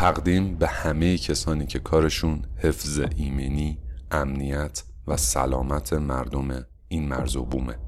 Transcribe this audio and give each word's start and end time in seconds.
تقدیم 0.00 0.54
به 0.54 0.66
همه 0.68 1.18
کسانی 1.18 1.66
که 1.66 1.78
کارشون 1.78 2.44
حفظ 2.56 3.00
ایمنی، 3.16 3.78
امنیت 4.10 4.82
و 5.06 5.16
سلامت 5.16 5.92
مردم 5.92 6.66
این 6.88 7.08
مرز 7.08 7.36
و 7.36 7.44
بومه. 7.44 7.78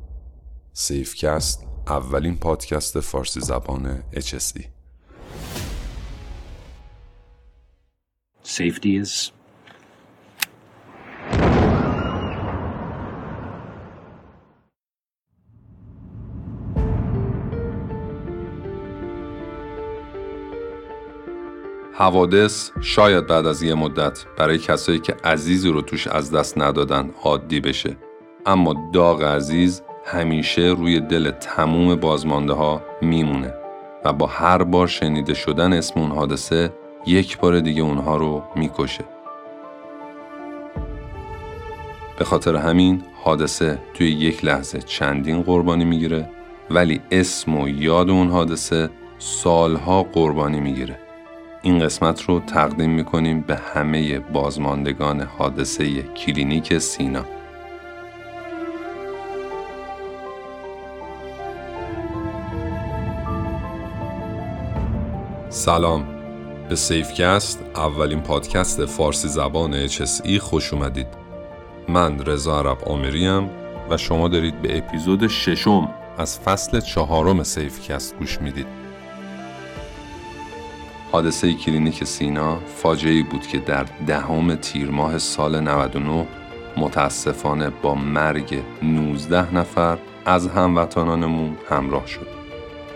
سیفکست 0.73 1.67
اولین 1.87 2.37
پادکست 2.37 3.01
فارسی 3.01 3.41
زبان 3.41 4.03
HSE 4.15 4.63
Safety 8.45 9.03
is 9.03 9.42
حوادث 22.03 22.71
شاید 22.81 23.27
بعد 23.27 23.47
از 23.47 23.63
یه 23.63 23.75
مدت 23.75 24.25
برای 24.39 24.59
کسایی 24.59 24.99
که 24.99 25.17
عزیزی 25.25 25.69
رو 25.69 25.83
توش 25.83 26.07
از 26.07 26.31
دست 26.31 26.59
ندادن 26.59 27.11
عادی 27.25 27.61
بشه. 27.61 27.97
اما 28.47 28.91
داغ 28.93 29.23
عزیز 29.23 29.83
همیشه 30.05 30.63
روی 30.63 31.01
دل 31.01 31.31
تموم 31.31 31.95
بازمانده 31.95 32.53
ها 32.53 32.83
میمونه 33.03 33.55
و 34.05 34.13
با 34.13 34.27
هر 34.27 34.63
بار 34.63 34.87
شنیده 34.87 35.35
شدن 35.35 35.73
اسم 35.73 36.01
اون 36.01 36.11
حادثه 36.11 36.73
یک 37.07 37.39
بار 37.39 37.61
دیگه 37.61 37.83
اونها 37.83 38.17
رو 38.17 38.43
می‌کشه. 38.57 39.05
به 42.19 42.25
خاطر 42.25 42.57
همین 42.57 43.03
حادثه 43.25 43.79
توی 43.95 44.11
یک 44.11 44.45
لحظه 44.45 44.79
چندین 44.79 45.43
قربانی 45.43 45.85
می‌گیره 45.85 46.31
ولی 46.71 47.01
اسم 47.11 47.57
و 47.57 47.69
یاد 47.69 48.11
اون 48.11 48.29
حادثه 48.29 48.91
سالها 49.19 50.03
قربانی 50.03 50.61
می‌گیره. 50.61 51.02
این 51.65 51.79
قسمت 51.79 52.23
رو 52.23 52.41
تقدیم 52.41 52.91
می‌کنیم 52.91 53.41
به 53.41 53.57
همه 53.57 54.19
بازماندگان 54.19 55.21
حادثه 55.21 56.03
کلینیک 56.03 56.79
سینا. 56.79 57.25
سلام. 65.49 66.05
به 66.69 66.77
سیفکست 66.77 67.65
اولین 67.77 68.21
پادکست 68.21 68.87
فارسی 68.87 69.29
زبان 69.29 69.89
HSE 69.89 70.39
خوش 70.39 70.73
اومدید. 70.73 71.07
من 71.89 72.25
رضا 72.25 72.59
عرب 72.59 72.85
عامری‌ام 72.85 73.51
و 73.91 73.97
شما 73.97 74.29
دارید 74.29 74.63
به 74.63 74.79
اپیزود 74.79 75.27
ششم 75.27 75.95
از 76.19 76.39
فصل 76.39 76.81
چهارم 76.81 77.43
سیفکست 77.43 78.19
گوش 78.19 78.41
می‌دید. 78.41 78.82
حادثه 81.13 81.55
کلینیک 81.55 82.05
سینا 82.05 82.59
فاجعه‌ای 82.59 83.23
بود 83.23 83.47
که 83.47 83.59
در 83.59 83.87
دهم 84.07 84.55
تیر 84.55 84.91
ماه 84.91 85.19
سال 85.19 85.61
99 85.61 86.27
متاسفانه 86.77 87.71
با 87.83 87.95
مرگ 87.95 88.63
19 88.83 89.55
نفر 89.55 89.99
از 90.25 90.49
هموطنانمون 90.49 91.57
همراه 91.71 92.07
شد. 92.07 92.27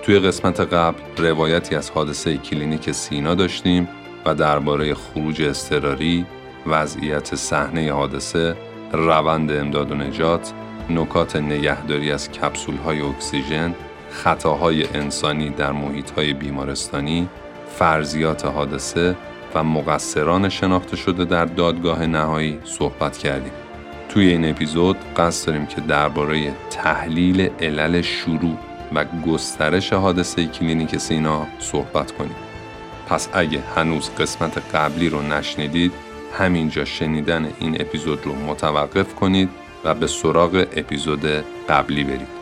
توی 0.03 0.19
قسمت 0.19 0.61
قبل 0.61 0.99
روایتی 1.19 1.75
از 1.75 1.91
حادثه 1.91 2.37
کلینیک 2.37 2.93
سینا 2.93 3.35
داشتیم 3.35 3.89
و 4.27 4.35
درباره 4.35 4.95
خروج 4.95 5.43
اضطراری، 5.43 6.27
وضعیت 6.67 7.35
صحنه 7.35 7.93
حادثه، 7.93 8.57
روند 8.93 9.53
امداد 9.53 9.91
و 9.91 9.95
نجات، 9.95 10.53
نکات 10.91 11.37
نگهداری 11.37 12.13
از 12.13 12.31
کپسول 12.31 12.77
های 12.77 13.01
اکسیژن، 13.01 13.75
خطاهای 14.11 14.89
انسانی 14.95 15.51
در 15.51 15.73
محیط 15.73 16.11
های 16.11 16.33
بیمارستانی 16.33 17.29
فرضیات 17.79 18.45
حادثه 18.45 19.17
و 19.55 19.65
مقصران 19.65 20.49
شناخته 20.49 20.97
شده 20.97 21.25
در 21.25 21.45
دادگاه 21.45 22.07
نهایی 22.07 22.59
صحبت 22.65 23.19
کردیم. 23.19 23.53
توی 24.09 24.27
این 24.27 24.51
اپیزود 24.51 24.97
قصد 25.17 25.47
داریم 25.47 25.67
که 25.67 25.81
درباره 25.81 26.53
تحلیل 26.71 27.51
علل 27.61 28.03
شروع 28.03 28.57
و 28.95 29.05
گسترش 29.27 29.93
حادثه 29.93 30.47
کلینیک 30.47 30.97
سینا 30.97 31.47
صحبت 31.59 32.13
کنیم. 32.13 32.37
پس 33.09 33.29
اگه 33.33 33.61
هنوز 33.77 34.11
قسمت 34.19 34.59
قبلی 34.75 35.09
رو 35.09 35.23
نشنیدید 35.23 35.93
همینجا 36.39 36.85
شنیدن 36.85 37.53
این 37.61 37.81
اپیزود 37.81 38.27
رو 38.27 38.35
متوقف 38.35 39.15
کنید 39.15 39.49
و 39.85 39.95
به 39.95 40.07
سراغ 40.07 40.67
اپیزود 40.77 41.25
قبلی 41.69 42.05
برید. 42.05 42.36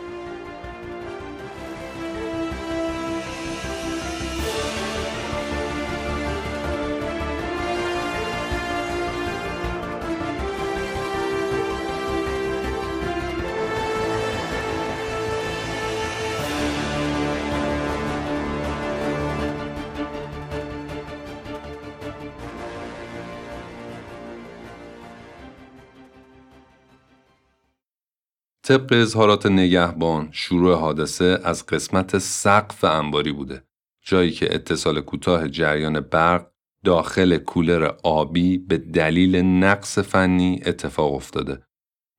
طبق 28.67 28.93
اظهارات 28.93 29.45
نگهبان 29.45 30.29
شروع 30.31 30.75
حادثه 30.75 31.39
از 31.43 31.65
قسمت 31.65 32.17
سقف 32.17 32.83
انباری 32.83 33.31
بوده 33.31 33.63
جایی 34.05 34.31
که 34.31 34.55
اتصال 34.55 35.01
کوتاه 35.01 35.47
جریان 35.49 35.99
برق 35.99 36.51
داخل 36.85 37.37
کولر 37.37 37.91
آبی 38.03 38.57
به 38.57 38.77
دلیل 38.77 39.35
نقص 39.35 39.99
فنی 39.99 40.61
اتفاق 40.65 41.13
افتاده. 41.13 41.61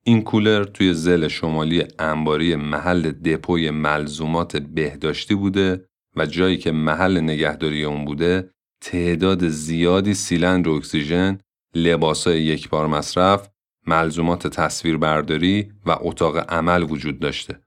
این 0.05 0.23
کولر 0.23 0.65
توی 0.65 0.95
زل 0.95 1.29
شمالی 1.29 1.85
انباری 1.99 2.57
محل 2.57 3.11
دپوی 3.11 3.71
ملزومات 3.71 4.57
بهداشتی 4.57 5.35
بوده 5.35 5.89
و 6.17 6.27
جایی 6.27 6.59
که 6.59 6.73
محل 6.73 7.21
نگهداری 7.21 7.85
اون 7.85 8.05
بوده 8.05 8.51
تعداد 8.81 9.49
زیادی 9.49 10.15
سیلندر 10.15 10.71
اکسیژن، 10.71 11.39
لباسای 11.75 12.43
یک 12.43 12.69
بار 12.69 12.87
مصرف 12.87 13.49
ملزومات 13.87 14.47
تصویربرداری 14.47 15.73
و 15.87 15.97
اتاق 16.01 16.53
عمل 16.53 16.83
وجود 16.83 17.19
داشته. 17.19 17.61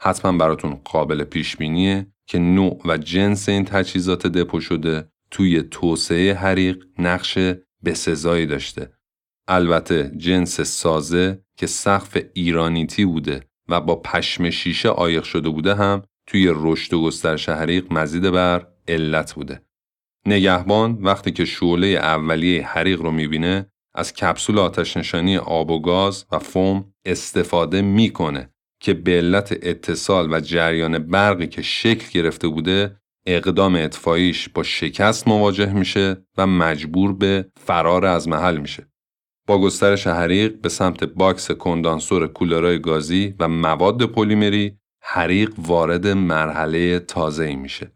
حتما 0.00 0.32
براتون 0.32 0.74
قابل 0.84 1.24
پیش 1.24 1.56
بینیه 1.56 2.06
که 2.26 2.38
نوع 2.38 2.80
و 2.84 2.96
جنس 2.96 3.48
این 3.48 3.64
تجهیزات 3.64 4.26
دپو 4.26 4.60
شده 4.60 5.08
توی 5.30 5.62
توسعه 5.62 6.34
حریق 6.34 6.84
نقش 6.98 7.38
بسزایی 7.84 8.46
داشته. 8.46 8.92
البته 9.48 10.12
جنس 10.16 10.60
سازه 10.60 11.44
که 11.56 11.66
سقف 11.66 12.18
ایرانیتی 12.34 13.04
بوده 13.04 13.40
و 13.68 13.80
با 13.80 13.96
پشم 13.96 14.50
شیشه 14.50 14.88
آیق 14.88 15.22
شده 15.22 15.48
بوده 15.48 15.74
هم 15.74 16.02
توی 16.26 16.52
رشد 16.54 16.94
و 16.94 17.02
گسترش 17.02 17.48
حریق 17.48 17.92
مزید 17.92 18.30
بر 18.30 18.66
علت 18.88 19.34
بوده. 19.34 19.62
نگهبان 20.26 20.98
وقتی 21.02 21.32
که 21.32 21.44
شعله 21.44 21.86
اولیه 21.86 22.66
حریق 22.66 23.00
رو 23.00 23.10
می‌بینه 23.10 23.66
از 23.94 24.12
کپسول 24.12 24.58
آتش 24.58 24.96
نشانی 24.96 25.36
آب 25.36 25.70
و 25.70 25.80
گاز 25.80 26.26
و 26.32 26.38
فوم 26.38 26.94
استفاده 27.04 27.82
می‌کنه 27.82 28.50
که 28.80 28.94
به 28.94 29.16
علت 29.16 29.58
اتصال 29.62 30.32
و 30.32 30.40
جریان 30.40 30.98
برقی 30.98 31.46
که 31.46 31.62
شکل 31.62 32.20
گرفته 32.20 32.48
بوده 32.48 32.96
اقدام 33.26 33.74
اطفاییش 33.74 34.48
با 34.48 34.62
شکست 34.62 35.28
مواجه 35.28 35.72
میشه 35.72 36.16
و 36.38 36.46
مجبور 36.46 37.12
به 37.12 37.50
فرار 37.56 38.06
از 38.06 38.28
محل 38.28 38.56
میشه. 38.56 38.86
با 39.46 39.60
گسترش 39.60 40.06
حریق 40.06 40.60
به 40.60 40.68
سمت 40.68 41.04
باکس 41.04 41.50
کندانسور 41.50 42.26
کولرای 42.26 42.78
گازی 42.78 43.34
و 43.38 43.48
مواد 43.48 44.02
پلیمری 44.02 44.78
حریق 45.02 45.52
وارد 45.58 46.06
مرحله 46.06 46.98
تازه‌ای 46.98 47.54
میشه. 47.54 47.92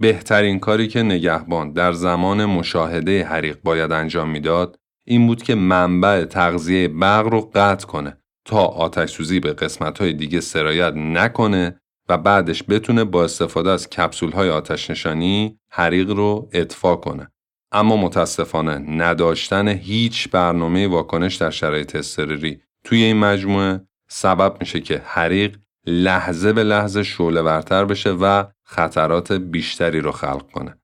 بهترین 0.00 0.60
کاری 0.60 0.88
که 0.88 1.02
نگهبان 1.02 1.72
در 1.72 1.92
زمان 1.92 2.44
مشاهده 2.44 3.24
حریق 3.24 3.58
باید 3.62 3.92
انجام 3.92 4.30
می‌داد 4.30 4.78
این 5.04 5.26
بود 5.26 5.42
که 5.42 5.54
منبع 5.54 6.24
تغذیه 6.24 6.88
برق 6.88 7.26
رو 7.26 7.50
قطع 7.54 7.86
کنه 7.86 8.18
تا 8.44 8.64
آتش 8.64 9.10
سوزی 9.10 9.40
به 9.40 9.52
قسمت 9.52 9.98
های 9.98 10.12
دیگه 10.12 10.40
سرایت 10.40 10.92
نکنه 10.96 11.80
و 12.08 12.18
بعدش 12.18 12.62
بتونه 12.68 13.04
با 13.04 13.24
استفاده 13.24 13.70
از 13.70 13.90
کپسول 13.90 14.32
های 14.32 14.50
آتش 14.50 14.90
نشانی 14.90 15.58
حریق 15.70 16.10
رو 16.10 16.48
اطفا 16.52 16.96
کنه. 16.96 17.30
اما 17.72 17.96
متاسفانه 17.96 18.78
نداشتن 18.78 19.68
هیچ 19.68 20.30
برنامه 20.30 20.88
واکنش 20.88 21.34
در 21.34 21.50
شرایط 21.50 21.96
اضطراری 21.96 22.60
توی 22.84 23.04
این 23.04 23.16
مجموعه 23.16 23.80
سبب 24.08 24.56
میشه 24.60 24.80
که 24.80 25.02
حریق 25.04 25.56
لحظه 25.86 26.52
به 26.52 26.64
لحظه 26.64 27.02
شعله 27.02 27.42
ورتر 27.42 27.84
بشه 27.84 28.10
و 28.10 28.44
خطرات 28.64 29.32
بیشتری 29.32 30.00
رو 30.00 30.12
خلق 30.12 30.50
کنه. 30.50 30.78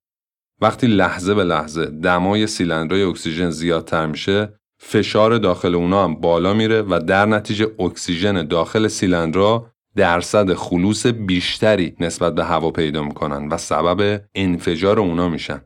وقتی 0.61 0.87
لحظه 0.87 1.35
به 1.35 1.45
لحظه 1.45 1.87
دمای 1.87 2.47
سیلندرهای 2.47 3.03
اکسیژن 3.03 3.51
زیادتر 3.51 4.07
میشه 4.07 4.61
فشار 4.83 5.39
داخل 5.39 5.75
اونا 5.75 6.05
هم 6.05 6.15
بالا 6.15 6.55
میره 6.55 6.83
و 6.83 7.01
در 7.07 7.27
نتیجه 7.27 7.67
اکسیژن 7.79 8.47
داخل 8.47 8.89
سیلندرها 8.89 9.67
درصد 9.97 10.55
خلوص 10.55 11.07
بیشتری 11.07 11.97
نسبت 12.01 12.35
به 12.35 12.45
هوا 12.45 12.71
پیدا 12.71 13.03
می‌کنن 13.03 13.49
و 13.49 13.57
سبب 13.57 14.21
انفجار 14.35 15.01
اونا 15.01 15.29
میشن. 15.29 15.61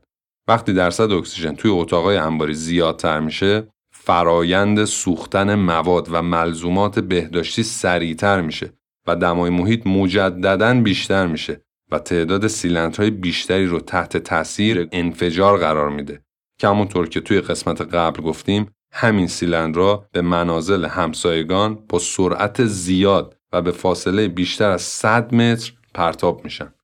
وقتی 0.48 0.72
درصد 0.72 1.12
اکسیژن 1.12 1.54
توی 1.54 1.70
اتاقای 1.70 2.16
انباری 2.16 2.54
زیادتر 2.54 3.20
میشه 3.20 3.68
فرایند 3.92 4.84
سوختن 4.84 5.54
مواد 5.54 6.08
و 6.12 6.22
ملزومات 6.22 6.98
بهداشتی 6.98 7.62
سریعتر 7.62 8.40
میشه 8.40 8.72
و 9.06 9.16
دمای 9.16 9.50
محیط 9.50 9.86
مجددا 9.86 10.74
بیشتر 10.74 11.26
میشه. 11.26 11.60
و 11.94 11.98
تعداد 11.98 12.46
سیلندرهای 12.46 13.10
بیشتری 13.10 13.66
رو 13.66 13.80
تحت 13.80 14.16
تاثیر 14.16 14.88
انفجار 14.92 15.58
قرار 15.58 15.88
میده 15.88 16.22
که 16.60 16.68
همونطور 16.68 17.08
که 17.08 17.20
توی 17.20 17.40
قسمت 17.40 17.80
قبل 17.80 18.22
گفتیم 18.22 18.70
همین 18.92 19.26
سیلندرها 19.26 20.08
به 20.12 20.22
منازل 20.22 20.84
همسایگان 20.84 21.74
با 21.88 21.98
سرعت 21.98 22.64
زیاد 22.64 23.36
و 23.52 23.62
به 23.62 23.70
فاصله 23.70 24.28
بیشتر 24.28 24.70
از 24.70 24.82
100 24.82 25.34
متر 25.34 25.72
پرتاب 25.94 26.44
میشن. 26.44 26.74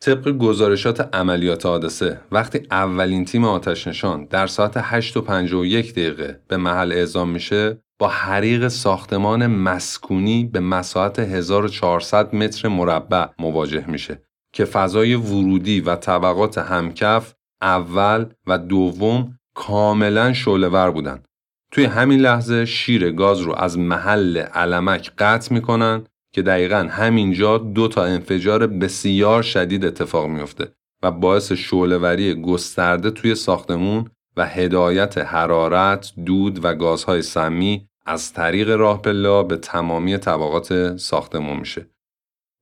طبق 0.00 0.28
گزارشات 0.38 1.14
عملیات 1.14 1.66
حادثه 1.66 2.20
وقتی 2.32 2.66
اولین 2.70 3.24
تیم 3.24 3.44
آتش 3.44 3.86
نشان 3.86 4.24
در 4.24 4.46
ساعت 4.46 4.72
8 4.76 5.16
و 5.16 5.20
51 5.20 5.92
دقیقه 5.92 6.40
به 6.48 6.56
محل 6.56 6.92
اعزام 6.92 7.28
میشه 7.28 7.78
با 7.98 8.08
حریق 8.08 8.68
ساختمان 8.68 9.46
مسکونی 9.46 10.44
به 10.44 10.60
مساحت 10.60 11.18
1400 11.18 12.34
متر 12.34 12.68
مربع 12.68 13.26
مواجه 13.38 13.90
میشه 13.90 14.22
که 14.52 14.64
فضای 14.64 15.14
ورودی 15.14 15.80
و 15.80 15.96
طبقات 15.96 16.58
همکف 16.58 17.34
اول 17.60 18.26
و 18.46 18.58
دوم 18.58 19.38
کاملا 19.54 20.32
شعلهور 20.32 20.90
بودن. 20.90 21.22
توی 21.70 21.84
همین 21.84 22.20
لحظه 22.20 22.64
شیر 22.64 23.10
گاز 23.12 23.40
رو 23.40 23.54
از 23.54 23.78
محل 23.78 24.38
علمک 24.38 25.12
قطع 25.18 25.54
می‌کنن 25.54 26.04
که 26.34 26.42
دقیقا 26.42 26.88
همینجا 26.90 27.58
دو 27.58 27.88
تا 27.88 28.04
انفجار 28.04 28.66
بسیار 28.66 29.42
شدید 29.42 29.84
اتفاق 29.84 30.26
میفته 30.26 30.72
و 31.02 31.10
باعث 31.10 31.52
شعلهوری 31.52 32.34
گسترده 32.34 33.10
توی 33.10 33.34
ساختمون 33.34 34.10
و 34.36 34.46
هدایت 34.46 35.18
حرارت، 35.18 36.12
دود 36.26 36.64
و 36.64 36.74
گازهای 36.74 37.22
سمی 37.22 37.88
از 38.06 38.32
طریق 38.32 38.70
راه 38.70 39.02
پلا 39.02 39.42
به 39.42 39.56
تمامی 39.56 40.18
طبقات 40.18 40.96
ساختمون 40.96 41.56
میشه. 41.56 41.86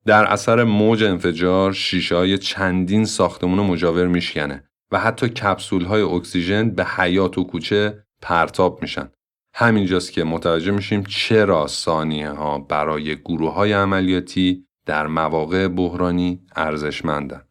در 0.05 0.25
اثر 0.25 0.63
موج 0.63 1.03
انفجار 1.03 1.73
شیشه 1.73 2.37
چندین 2.37 3.05
ساختمون 3.05 3.59
مجاور 3.59 4.07
میشکنه 4.07 4.63
و 4.91 4.99
حتی 4.99 5.29
کپسول 5.29 5.85
های 5.85 6.01
اکسیژن 6.01 6.69
به 6.69 6.85
حیات 6.85 7.37
و 7.37 7.43
کوچه 7.43 8.03
پرتاب 8.21 8.81
میشن. 8.81 9.11
همینجاست 9.53 10.11
که 10.11 10.23
متوجه 10.23 10.71
میشیم 10.71 11.03
چرا 11.03 11.67
ثانیه 11.67 12.29
ها 12.29 12.59
برای 12.59 13.15
گروه 13.15 13.53
های 13.53 13.73
عملیاتی 13.73 14.65
در 14.85 15.07
مواقع 15.07 15.67
بحرانی 15.67 16.41
ارزشمندند. 16.55 17.47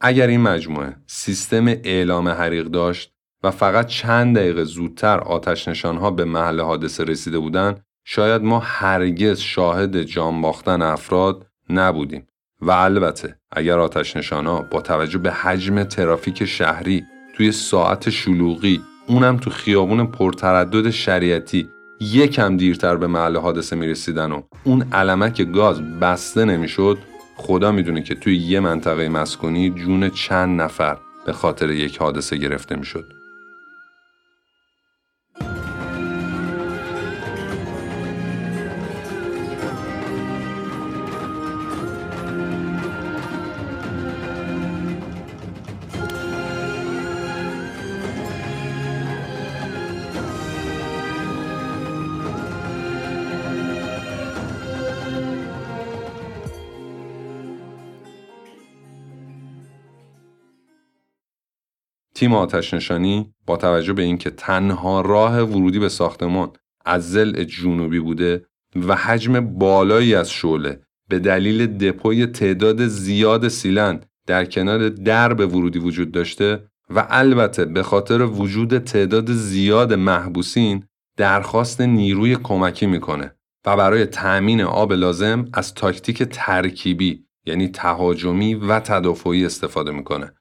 اگر 0.00 0.26
این 0.26 0.40
مجموعه 0.40 0.96
سیستم 1.06 1.66
اعلام 1.66 2.28
حریق 2.28 2.66
داشت 2.66 3.14
و 3.42 3.50
فقط 3.50 3.86
چند 3.86 4.36
دقیقه 4.36 4.64
زودتر 4.64 5.18
آتش 5.18 5.84
ها 5.84 6.10
به 6.10 6.24
محل 6.24 6.60
حادثه 6.60 7.04
رسیده 7.04 7.38
بودند، 7.38 7.84
شاید 8.04 8.42
ما 8.42 8.58
هرگز 8.58 9.38
شاهد 9.38 10.02
جان 10.02 10.40
باختن 10.40 10.82
افراد 10.82 11.46
نبودیم. 11.70 12.28
و 12.60 12.70
البته 12.70 13.36
اگر 13.52 13.78
آتش 13.78 14.32
ها 14.32 14.62
با 14.62 14.80
توجه 14.80 15.18
به 15.18 15.32
حجم 15.32 15.82
ترافیک 15.82 16.44
شهری 16.44 17.04
توی 17.36 17.52
ساعت 17.52 18.10
شلوغی 18.10 18.80
اونم 19.06 19.36
تو 19.36 19.50
خیابون 19.50 20.06
پرتردد 20.06 20.90
شریعتی 20.90 21.68
یکم 22.00 22.56
دیرتر 22.56 22.96
به 22.96 23.06
محل 23.06 23.36
حادثه 23.36 23.76
می‌رسیدن 23.76 24.32
و 24.32 24.42
اون 24.64 24.88
علمک 24.92 25.42
گاز 25.42 25.82
بسته 25.82 26.44
نمی‌شد 26.44 26.98
خدا 27.36 27.72
می‌دونه 27.72 28.02
که 28.02 28.14
توی 28.14 28.36
یه 28.36 28.60
منطقه 28.60 29.08
مسکونی 29.08 29.70
جون 29.70 30.08
چند 30.08 30.60
نفر 30.60 30.96
به 31.26 31.32
خاطر 31.32 31.70
یک 31.70 31.98
حادثه 31.98 32.36
گرفته 32.36 32.76
می‌شد. 32.76 33.23
تیم 62.14 62.34
آتش 62.34 62.74
نشانی 62.74 63.34
با 63.46 63.56
توجه 63.56 63.92
به 63.92 64.02
اینکه 64.02 64.30
تنها 64.30 65.00
راه 65.00 65.40
ورودی 65.40 65.78
به 65.78 65.88
ساختمان 65.88 66.52
از 66.84 67.10
زل 67.10 67.44
جنوبی 67.44 68.00
بوده 68.00 68.46
و 68.76 68.96
حجم 68.96 69.40
بالایی 69.40 70.14
از 70.14 70.30
شعله 70.30 70.80
به 71.08 71.18
دلیل 71.18 71.66
دپوی 71.66 72.26
تعداد 72.26 72.86
زیاد 72.86 73.48
سیلند 73.48 74.06
در 74.26 74.44
کنار 74.44 74.88
درب 74.88 75.40
ورودی 75.54 75.78
وجود 75.78 76.12
داشته 76.12 76.64
و 76.90 77.06
البته 77.10 77.64
به 77.64 77.82
خاطر 77.82 78.22
وجود 78.22 78.78
تعداد 78.78 79.32
زیاد 79.32 79.92
محبوسین 79.92 80.84
درخواست 81.16 81.80
نیروی 81.80 82.36
کمکی 82.36 82.86
می‌کنه 82.86 83.34
و 83.66 83.76
برای 83.76 84.06
تأمین 84.06 84.60
آب 84.60 84.92
لازم 84.92 85.44
از 85.52 85.74
تاکتیک 85.74 86.22
ترکیبی 86.22 87.24
یعنی 87.46 87.68
تهاجمی 87.68 88.54
و 88.54 88.80
تدافعی 88.80 89.46
استفاده 89.46 89.90
می‌کنه. 89.90 90.32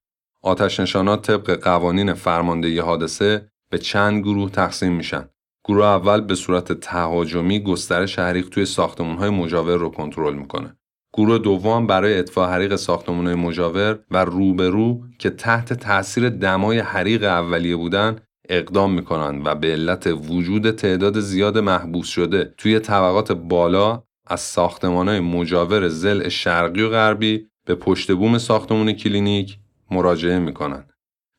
آتش 0.45 0.79
نشانات 0.79 1.31
طبق 1.31 1.63
قوانین 1.63 2.13
فرماندهی 2.13 2.79
حادثه 2.79 3.47
به 3.71 3.77
چند 3.77 4.21
گروه 4.23 4.51
تقسیم 4.51 4.93
میشن. 4.93 5.29
گروه 5.67 5.85
اول 5.85 6.21
به 6.21 6.35
صورت 6.35 6.73
تهاجمی 6.73 7.59
گسترش 7.63 8.19
حریق 8.19 8.49
توی 8.49 8.67
های 8.99 9.29
مجاور 9.29 9.77
رو 9.77 9.89
کنترل 9.89 10.33
می‌کنه. 10.33 10.77
گروه 11.17 11.37
دوم 11.37 11.87
برای 11.87 12.19
اطفاء 12.19 12.49
حریق 12.49 12.79
های 13.07 13.35
مجاور 13.35 13.99
و 14.11 14.25
روبرو 14.25 15.01
که 15.19 15.29
تحت 15.29 15.73
تاثیر 15.73 16.29
دمای 16.29 16.79
حریق 16.79 17.23
اولیه 17.23 17.75
بودن 17.75 18.19
اقدام 18.49 18.93
می‌کنند 18.93 19.41
و 19.45 19.55
به 19.55 19.67
علت 19.67 20.07
وجود 20.07 20.71
تعداد 20.71 21.19
زیاد 21.19 21.57
محبوس 21.57 22.07
شده 22.07 22.53
توی 22.57 22.79
طبقات 22.79 23.31
بالا 23.31 24.03
از 24.27 24.55
های 24.83 25.19
مجاور 25.19 25.87
زل 25.87 26.29
شرقی 26.29 26.81
و 26.81 26.89
غربی 26.89 27.47
به 27.65 27.75
پشت 27.75 28.11
بوم 28.11 28.37
ساختمون 28.37 28.91
کلینیک 28.91 29.57
مراجعه 29.93 30.39
می‌کنن. 30.39 30.85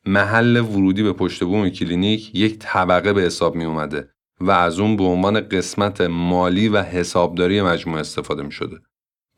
محل 0.05 0.57
ورودی 0.57 1.03
به 1.03 1.13
پشت 1.13 1.43
بوم 1.43 1.69
کلینیک 1.69 2.35
یک 2.35 2.57
طبقه 2.59 3.13
به 3.13 3.21
حساب 3.21 3.55
می 3.55 3.65
اومده 3.65 4.09
و 4.41 4.51
از 4.51 4.79
اون 4.79 4.97
به 4.97 5.03
عنوان 5.03 5.39
قسمت 5.39 6.01
مالی 6.01 6.69
و 6.69 6.81
حسابداری 6.81 7.61
مجموعه 7.61 7.99
استفاده 7.99 8.43
می 8.43 8.51
شده. 8.51 8.77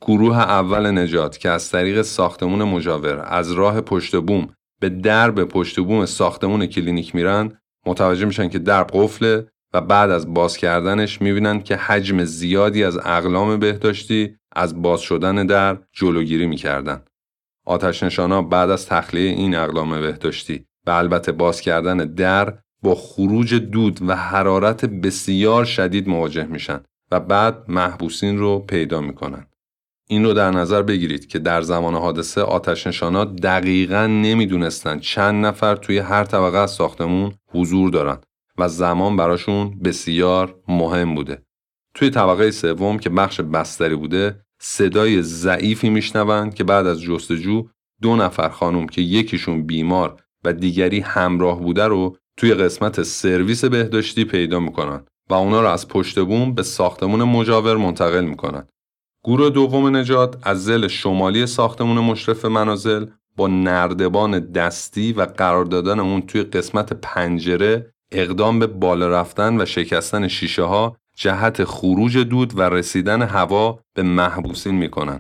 گروه 0.02 0.38
اول 0.38 0.92
نجات 0.92 1.38
که 1.38 1.50
از 1.50 1.72
طریق 1.72 2.02
ساختمون 2.02 2.64
مجاور 2.64 3.26
از 3.28 3.52
راه 3.52 3.82
پشت 3.82 4.16
بوم 4.16 4.50
به 4.80 4.90
درب 4.90 5.44
پشت 5.44 5.80
بوم 5.80 6.06
ساختمون 6.06 6.66
کلینیک 6.66 7.16
میرن 7.16 7.58
متوجه 7.86 8.26
میشن 8.26 8.50
که 8.50 8.60
درب 8.60 8.90
قفله 8.94 9.48
و 9.74 9.82
بعد 9.82 10.12
از 10.12 10.34
باز 10.34 10.58
کردنش 10.58 11.22
می‌بینن 11.22 11.64
که 11.64 11.76
حجم 11.76 12.24
زیادی 12.24 12.84
از 12.84 12.98
اقلام 12.98 13.60
بهداشتی 13.60 14.36
از 14.56 14.82
باز 14.82 15.02
شدن 15.02 15.46
در 15.46 15.78
جلوگیری 15.94 16.46
می‌کردن. 16.46 17.02
آتش 17.68 18.04
نشانا 18.04 18.42
بعد 18.42 18.70
از 18.70 18.86
تخلیه 18.86 19.30
این 19.30 19.56
اقلام 19.56 20.02
بهداشتی 20.02 20.66
و 20.86 20.92
البته 20.92 21.32
باز 21.32 21.62
کردن 21.62 21.98
در 21.98 22.54
با 22.84 22.96
خروج 22.96 23.56
دود 23.56 24.00
و 24.08 24.16
حرارت 24.16 24.86
بسیار 24.86 25.66
شدید 25.66 26.10
مواجه 26.10 26.46
میشن 26.46 26.80
و 27.12 27.20
بعد 27.20 27.64
محبوسین 27.68 28.38
رو 28.38 28.60
پیدا 28.60 29.02
می‌کنن. 29.02 29.48
این 30.10 30.24
رو 30.24 30.34
در 30.34 30.52
نظر 30.52 30.82
بگیرید 30.82 31.28
که 31.28 31.40
در 31.40 31.62
زمان 31.62 31.96
حادثه 31.96 32.42
آتش 32.42 32.88
نشانا 32.88 33.26
دقیقا 33.26 34.06
نمی‌دونستند 34.08 35.02
چند 35.02 35.46
نفر 35.46 35.76
توی 35.76 35.98
هر 35.98 36.24
طبقه 36.24 36.58
از 36.58 36.72
ساختمون 36.72 37.34
حضور 37.48 37.90
دارن 37.90 38.18
و 38.58 38.68
زمان 38.68 39.18
براشون 39.18 39.80
بسیار 39.80 40.56
مهم 40.68 41.16
بوده. 41.16 41.42
توی 41.94 42.10
طبقه 42.10 42.52
سوم 42.52 43.00
که 43.00 43.10
بخش 43.10 43.42
بستری 43.42 43.96
بوده 43.96 44.47
صدای 44.60 45.22
ضعیفی 45.22 45.90
میشنوند 45.90 46.54
که 46.54 46.64
بعد 46.64 46.88
از 46.88 47.02
جستجو 47.02 47.68
دو 48.02 48.16
نفر 48.16 48.50
خانم 48.50 48.88
که 48.88 49.02
یکیشون 49.02 49.66
بیمار 49.66 50.24
و 50.44 50.54
دیگری 50.54 51.00
همراه 51.00 51.60
بوده 51.60 51.86
رو 51.86 52.18
توی 52.38 52.54
قسمت 52.54 53.04
سرویس 53.04 53.66
بهداشتی 53.66 54.26
پیدا 54.26 54.60
می‌کنن 54.60 55.04
و 55.30 55.34
اونا 55.34 55.62
رو 55.62 55.68
از 55.68 55.88
پشت 55.88 56.20
بوم 56.20 56.54
به 56.54 56.64
ساختمون 56.64 57.24
مجاور 57.24 57.78
منتقل 57.78 58.26
می‌کنن. 58.26 58.68
گروه 59.24 59.50
دوم 59.50 59.96
نجات 59.96 60.48
از 60.48 60.64
زل 60.64 60.88
شمالی 60.88 61.46
ساختمون 61.46 62.00
مشرف 62.00 62.46
منازل 62.46 63.06
با 63.36 63.48
نردبان 63.48 64.40
دستی 64.40 65.14
و 65.14 65.22
قرار 65.22 65.66
دادن 65.66 66.00
اون 66.00 66.22
توی 66.22 66.44
قسمت 66.44 66.94
پنجره 66.94 67.94
اقدام 68.12 68.60
به 68.60 68.68
بالا 68.68 69.10
رفتن 69.10 69.62
و 69.62 69.66
شکستن 69.66 70.28
شیشه 70.28 70.64
ها 70.64 70.98
جهت 71.18 71.64
خروج 71.64 72.18
دود 72.18 72.60
و 72.60 72.62
رسیدن 72.62 73.22
هوا 73.22 73.80
به 73.94 74.04
محبوسین 74.04 74.76
می‌کنن. 74.76 75.20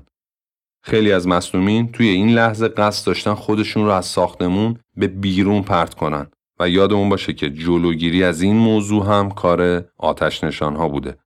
خیلی 0.83 1.11
از 1.11 1.27
مصنومین 1.27 1.91
توی 1.91 2.07
این 2.07 2.29
لحظه 2.29 2.67
قصد 2.67 3.07
داشتن 3.07 3.33
خودشون 3.33 3.85
رو 3.85 3.91
از 3.91 4.05
ساختمون 4.05 4.79
به 4.97 5.07
بیرون 5.07 5.61
پرت 5.61 5.93
کنن 5.93 6.27
و 6.59 6.69
یادمون 6.69 7.09
باشه 7.09 7.33
که 7.33 7.49
جلوگیری 7.49 8.23
از 8.23 8.41
این 8.41 8.55
موضوع 8.55 9.05
هم 9.05 9.31
کار 9.31 9.85
آتش 9.97 10.43
نشان 10.43 10.75
ها 10.75 10.89
بوده. 10.89 11.17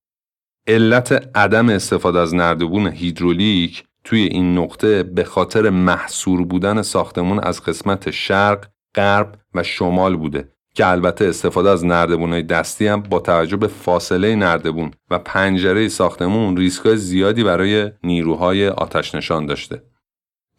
علت 0.67 1.29
عدم 1.35 1.69
استفاده 1.69 2.19
از 2.19 2.35
نردبون 2.35 2.87
هیدرولیک 2.87 3.83
توی 4.03 4.21
این 4.21 4.57
نقطه 4.57 5.03
به 5.03 5.23
خاطر 5.23 5.69
محصور 5.69 6.45
بودن 6.45 6.81
ساختمون 6.81 7.39
از 7.39 7.63
قسمت 7.63 8.11
شرق، 8.11 8.67
غرب 8.95 9.39
و 9.53 9.63
شمال 9.63 10.17
بوده 10.17 10.53
که 10.73 10.87
البته 10.87 11.25
استفاده 11.25 11.69
از 11.69 11.85
نردبونهای 11.85 12.43
دستی 12.43 12.87
هم 12.87 13.01
با 13.01 13.19
توجه 13.19 13.57
به 13.57 13.67
فاصله 13.67 14.35
نردبون 14.35 14.91
و 15.11 15.19
پنجره 15.19 15.87
ساختمون 15.87 16.57
ریسکای 16.57 16.97
زیادی 16.97 17.43
برای 17.43 17.91
نیروهای 18.03 18.67
آتش 18.67 19.15
نشان 19.15 19.45
داشته. 19.45 19.83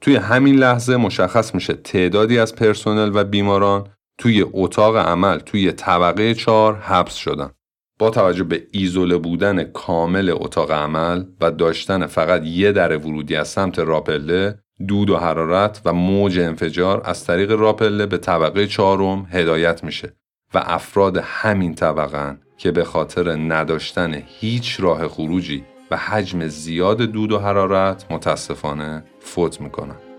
توی 0.00 0.16
همین 0.16 0.56
لحظه 0.56 0.96
مشخص 0.96 1.54
میشه 1.54 1.74
تعدادی 1.74 2.38
از 2.38 2.54
پرسنل 2.54 3.10
و 3.14 3.24
بیماران 3.24 3.88
توی 4.18 4.44
اتاق 4.52 4.96
عمل 4.96 5.38
توی 5.38 5.72
طبقه 5.72 6.34
چهار 6.34 6.76
حبس 6.76 7.14
شدن. 7.14 7.50
با 7.98 8.10
توجه 8.10 8.44
به 8.44 8.66
ایزوله 8.72 9.18
بودن 9.18 9.64
کامل 9.64 10.30
اتاق 10.30 10.70
عمل 10.72 11.24
و 11.40 11.50
داشتن 11.50 12.06
فقط 12.06 12.44
یه 12.44 12.72
در 12.72 12.96
ورودی 12.96 13.36
از 13.36 13.48
سمت 13.48 13.78
راپله 13.78 14.58
دود 14.88 15.10
و 15.10 15.16
حرارت 15.16 15.82
و 15.84 15.92
موج 15.92 16.38
انفجار 16.38 17.02
از 17.04 17.24
طریق 17.24 17.50
راپله 17.50 18.06
به 18.06 18.18
طبقه 18.18 18.66
چهارم 18.66 19.26
هدایت 19.30 19.84
میشه 19.84 20.16
و 20.54 20.62
افراد 20.64 21.16
همین 21.16 21.74
طبقه 21.74 22.38
که 22.56 22.70
به 22.70 22.84
خاطر 22.84 23.36
نداشتن 23.36 24.22
هیچ 24.26 24.80
راه 24.80 25.08
خروجی 25.08 25.64
و 25.90 25.96
حجم 25.96 26.46
زیاد 26.46 27.02
دود 27.02 27.32
و 27.32 27.38
حرارت 27.38 28.06
متاسفانه 28.10 29.04
فوت 29.20 29.60
می‌کنن. 29.60 30.11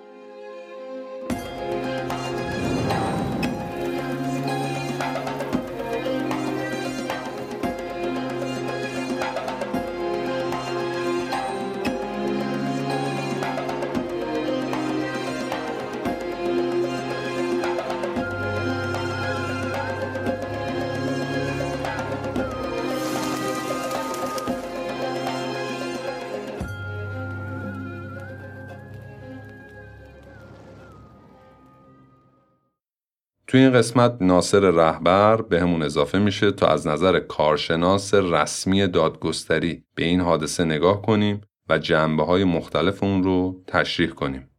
توی 33.54 33.62
این 33.62 33.74
قسمت 33.74 34.18
ناصر 34.22 34.60
رهبر 34.60 35.42
به 35.42 35.62
همون 35.62 35.84
اضافه 35.84 36.20
میشه 36.20 36.52
تا 36.52 36.68
از 36.68 36.88
نظر 36.88 37.20
کارشناس 37.20 38.14
رسمی 38.14 38.88
دادگستری 38.88 39.86
به 39.96 40.04
این 40.06 40.22
حادثه 40.22 40.66
نگاه 40.66 41.02
کنیم 41.02 41.42
و 41.70 41.78
جنبه 41.78 42.24
های 42.24 42.44
مختلف 42.44 43.04
اون 43.04 43.24
رو 43.24 43.64
تشریح 43.68 44.10
کنیم. 44.10 44.50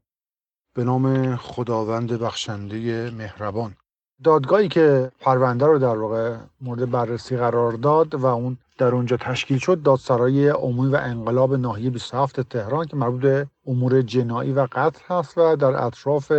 به 0.74 0.84
نام 0.84 1.36
خداوند 1.36 2.12
بخشنده 2.12 3.10
مهربان 3.10 3.76
دادگاهی 4.22 4.68
که 4.68 5.12
پرونده 5.20 5.66
رو 5.66 5.78
در 5.78 5.98
واقع 5.98 6.36
مورد 6.60 6.90
بررسی 6.90 7.36
قرار 7.36 7.72
داد 7.72 8.14
و 8.14 8.26
اون 8.26 8.58
در 8.78 8.94
اونجا 8.94 9.16
تشکیل 9.16 9.58
شد 9.58 9.82
دادسرای 9.82 10.48
عمومی 10.48 10.92
و 10.92 10.96
انقلاب 11.02 11.54
ناحیه 11.54 11.90
27 11.90 12.40
تهران 12.40 12.86
که 12.86 12.96
مربوط 12.96 13.20
به 13.20 13.46
امور 13.66 14.02
جنایی 14.02 14.52
و 14.52 14.66
قتل 14.72 15.00
هست 15.08 15.38
و 15.38 15.56
در 15.56 15.84
اطراف 15.84 16.32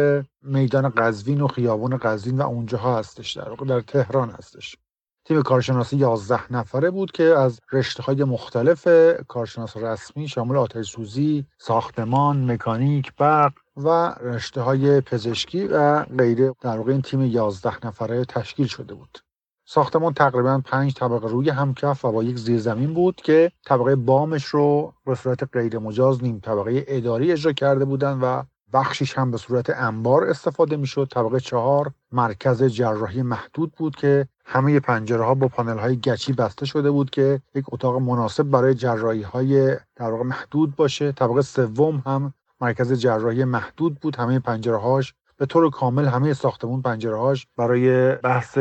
میدان 0.43 0.89
قزوین 0.89 1.41
و 1.41 1.47
خیابان 1.47 1.97
قزوین 1.97 2.37
و 2.37 2.41
اونجاها 2.41 2.97
هستش 2.99 3.37
در 3.37 3.49
واقع 3.49 3.65
در 3.65 3.81
تهران 3.81 4.29
هستش. 4.29 4.77
تیم 5.27 5.41
کارشناسی 5.41 5.97
11 5.97 6.53
نفره 6.53 6.91
بود 6.91 7.11
که 7.11 7.23
از 7.23 7.59
رشته 7.71 8.03
های 8.03 8.23
مختلف 8.23 8.87
کارشناس 9.27 9.77
رسمی 9.77 10.27
شامل 10.27 10.57
آتش 10.57 10.91
سوزی، 10.91 11.45
ساختمان، 11.57 12.51
مکانیک، 12.51 13.11
برق 13.17 13.53
و 13.77 14.15
رشته 14.21 14.61
های 14.61 15.01
پزشکی 15.01 15.67
و 15.67 16.03
غیره 16.03 16.53
در 16.61 16.77
واقع 16.77 16.91
این 16.91 17.01
تیم 17.01 17.21
11 17.21 17.87
نفره 17.87 18.25
تشکیل 18.25 18.67
شده 18.67 18.93
بود. 18.93 19.19
ساختمان 19.67 20.13
تقریبا 20.13 20.61
پنج 20.65 20.93
طبقه 20.93 21.27
روی 21.27 21.49
همکف 21.49 22.05
و 22.05 22.11
با 22.11 22.23
یک 22.23 22.37
زیرزمین 22.37 22.93
بود 22.93 23.15
که 23.15 23.51
طبقه 23.65 23.95
بامش 23.95 24.45
رو 24.45 24.93
به 25.05 25.15
صورت 25.15 25.43
غیر 25.53 25.79
مجاز 25.79 26.23
نیم 26.23 26.39
طبقه 26.39 26.85
اداری 26.87 27.31
اجرا 27.31 27.51
کرده 27.51 27.85
بودند 27.85 28.19
و 28.23 28.43
بخشیش 28.73 29.17
هم 29.17 29.31
به 29.31 29.37
صورت 29.37 29.69
انبار 29.69 30.23
استفاده 30.23 30.77
می‌شد 30.77 31.07
طبقه 31.11 31.39
چهار 31.39 31.91
مرکز 32.11 32.63
جراحی 32.63 33.21
محدود 33.21 33.71
بود 33.71 33.95
که 33.95 34.27
همه 34.45 34.79
پنجره 34.79 35.23
ها 35.23 35.33
با 35.33 35.47
پانل 35.47 35.77
های 35.77 35.97
گچی 35.97 36.33
بسته 36.33 36.65
شده 36.65 36.91
بود 36.91 37.09
که 37.09 37.41
یک 37.55 37.65
اتاق 37.71 37.95
مناسب 37.95 38.43
برای 38.43 38.73
جراحی 38.73 39.21
های 39.21 39.75
در 39.95 40.11
واقع 40.11 40.23
محدود 40.23 40.75
باشه. 40.75 41.11
طبقه 41.11 41.41
سوم 41.41 42.03
هم 42.05 42.33
مرکز 42.61 42.93
جراحی 42.93 43.43
محدود 43.43 43.99
بود. 43.99 44.15
همه 44.15 44.39
پنجره 44.39 44.77
هاش 44.77 45.13
به 45.37 45.45
طور 45.45 45.69
کامل 45.69 46.05
همه 46.05 46.33
ساختمون 46.33 46.81
پنجره 46.81 47.17
هاش 47.17 47.47
برای 47.57 48.15
بحث 48.15 48.57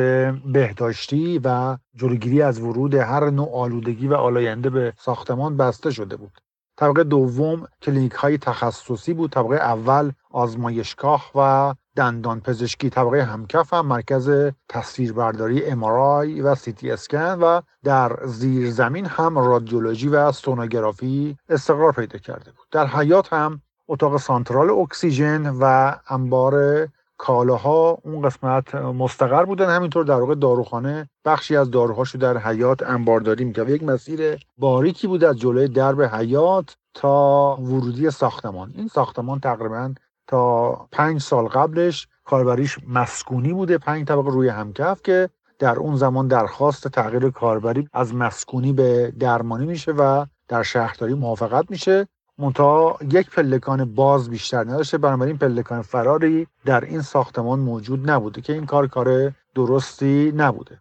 بهداشتی 0.52 1.40
و 1.44 1.76
جلوگیری 1.94 2.42
از 2.42 2.60
ورود 2.60 2.94
هر 2.94 3.30
نوع 3.30 3.54
آلودگی 3.54 4.08
و 4.08 4.14
آلاینده 4.14 4.70
به 4.70 4.92
ساختمان 4.98 5.56
بسته 5.56 5.90
شده 5.90 6.16
بود. 6.16 6.32
طبقه 6.76 7.04
دوم 7.04 7.66
کلینیک 7.82 8.12
های 8.12 8.38
تخصصی 8.38 9.14
بود. 9.14 9.30
طبقه 9.30 9.56
اول 9.56 10.12
آزمایشگاه 10.30 11.30
و 11.34 11.74
دندان 11.96 12.40
پزشکی 12.40 12.90
طبقه 12.90 13.22
همکف 13.22 13.74
هم 13.74 13.86
مرکز 13.86 14.52
تصویربرداری 14.68 15.66
MRI 15.66 16.40
و 16.40 16.54
سیتی 16.54 16.90
اسکن 16.90 17.38
و 17.40 17.60
در 17.84 18.18
زیر 18.24 18.70
زمین 18.70 19.06
هم 19.06 19.38
رادیولوژی 19.38 20.08
و 20.08 20.32
سونوگرافی 20.32 21.36
استقرار 21.48 21.92
پیدا 21.92 22.18
کرده 22.18 22.50
بود. 22.50 22.66
در 22.70 22.86
حیاط 22.86 23.32
هم 23.32 23.60
اتاق 23.88 24.16
سانترال 24.16 24.70
اکسیژن 24.70 25.46
و 25.60 25.94
انبار 26.08 26.86
کالاها 27.18 27.98
اون 28.02 28.22
قسمت 28.22 28.74
مستقر 28.74 29.44
بودن. 29.44 29.76
همینطور 29.76 30.04
در 30.04 30.20
واقع 30.20 30.34
داروخانه 30.34 31.08
بخشی 31.24 31.56
از 31.56 31.70
داروهاشو 31.70 32.18
در 32.18 32.38
حیاط 32.38 32.82
انبارداری 32.82 33.44
می‌کرد 33.44 33.68
یک 33.68 33.82
مسیر 33.82 34.38
باریکی 34.58 35.06
بود 35.06 35.24
از 35.24 35.36
جلوی 35.38 35.68
درب 35.68 36.02
حیاط 36.02 36.76
تا 36.94 37.56
ورودی 37.56 38.10
ساختمان. 38.10 38.72
این 38.76 38.88
ساختمان 38.88 39.40
تقریبا 39.40 39.94
تا 40.26 40.72
پنج 40.92 41.20
سال 41.20 41.44
قبلش 41.44 42.08
کاربریش 42.24 42.78
مسکونی 42.88 43.52
بوده 43.52 43.78
پنج 43.78 44.06
طبقه 44.08 44.30
روی 44.30 44.48
همکف 44.48 45.02
که 45.02 45.28
در 45.58 45.76
اون 45.76 45.96
زمان 45.96 46.28
درخواست 46.28 46.88
تغییر 46.88 47.30
کاربری 47.30 47.88
از 47.92 48.14
مسکونی 48.14 48.72
به 48.72 49.12
درمانی 49.18 49.66
میشه 49.66 49.92
و 49.92 50.26
در 50.48 50.62
شهرداری 50.62 51.14
موافقت 51.14 51.70
میشه. 51.70 52.08
منتها 52.38 52.98
یک 53.10 53.30
پلکان 53.30 53.94
باز 53.94 54.30
بیشتر 54.30 54.64
نداشته 54.64 54.98
بنابراین 54.98 55.38
پلکان 55.38 55.82
فراری 55.82 56.46
در 56.64 56.84
این 56.84 57.02
ساختمان 57.02 57.58
موجود 57.58 58.10
نبوده 58.10 58.40
که 58.40 58.52
این 58.52 58.66
کار 58.66 58.86
کار 58.86 59.32
درستی 59.54 60.32
نبوده. 60.36 60.80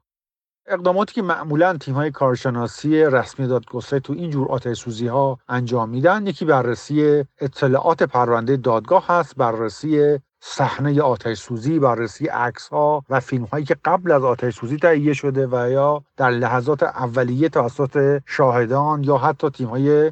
اقداماتی 0.67 1.13
که 1.13 1.22
معمولا 1.22 1.77
تیم 1.77 1.96
های 1.96 2.12
کارشناسی 2.12 3.03
رسمی 3.03 3.48
دادگستری 3.48 4.00
تو 4.00 4.13
این 4.13 4.29
جور 4.29 4.48
آتش 4.51 5.01
ها 5.01 5.39
انجام 5.50 5.89
میدن 5.89 6.27
یکی 6.27 6.46
بررسی 6.46 7.25
اطلاعات 7.39 8.03
پرونده 8.03 8.58
دادگاه 8.58 9.08
هست 9.08 9.36
بررسی 9.36 10.20
صحنه 10.46 11.01
آتش 11.01 11.38
سوزی 11.38 11.79
بررسی 11.79 12.27
عکس 12.27 12.67
ها 12.67 13.03
و 13.10 13.20
فیلم 13.20 13.43
هایی 13.43 13.65
که 13.65 13.75
قبل 13.86 14.12
از 14.12 14.24
آتش 14.24 14.55
سوزی 14.55 14.77
تهیه 14.77 15.13
شده 15.13 15.48
و 15.48 15.70
یا 15.72 16.03
در 16.17 16.29
لحظات 16.29 16.84
اولیه 16.84 17.50
توسط 17.50 18.22
شاهدان 18.25 19.03
یا 19.03 19.17
حتی 19.17 19.50
تیم 19.50 19.67
های 19.67 20.12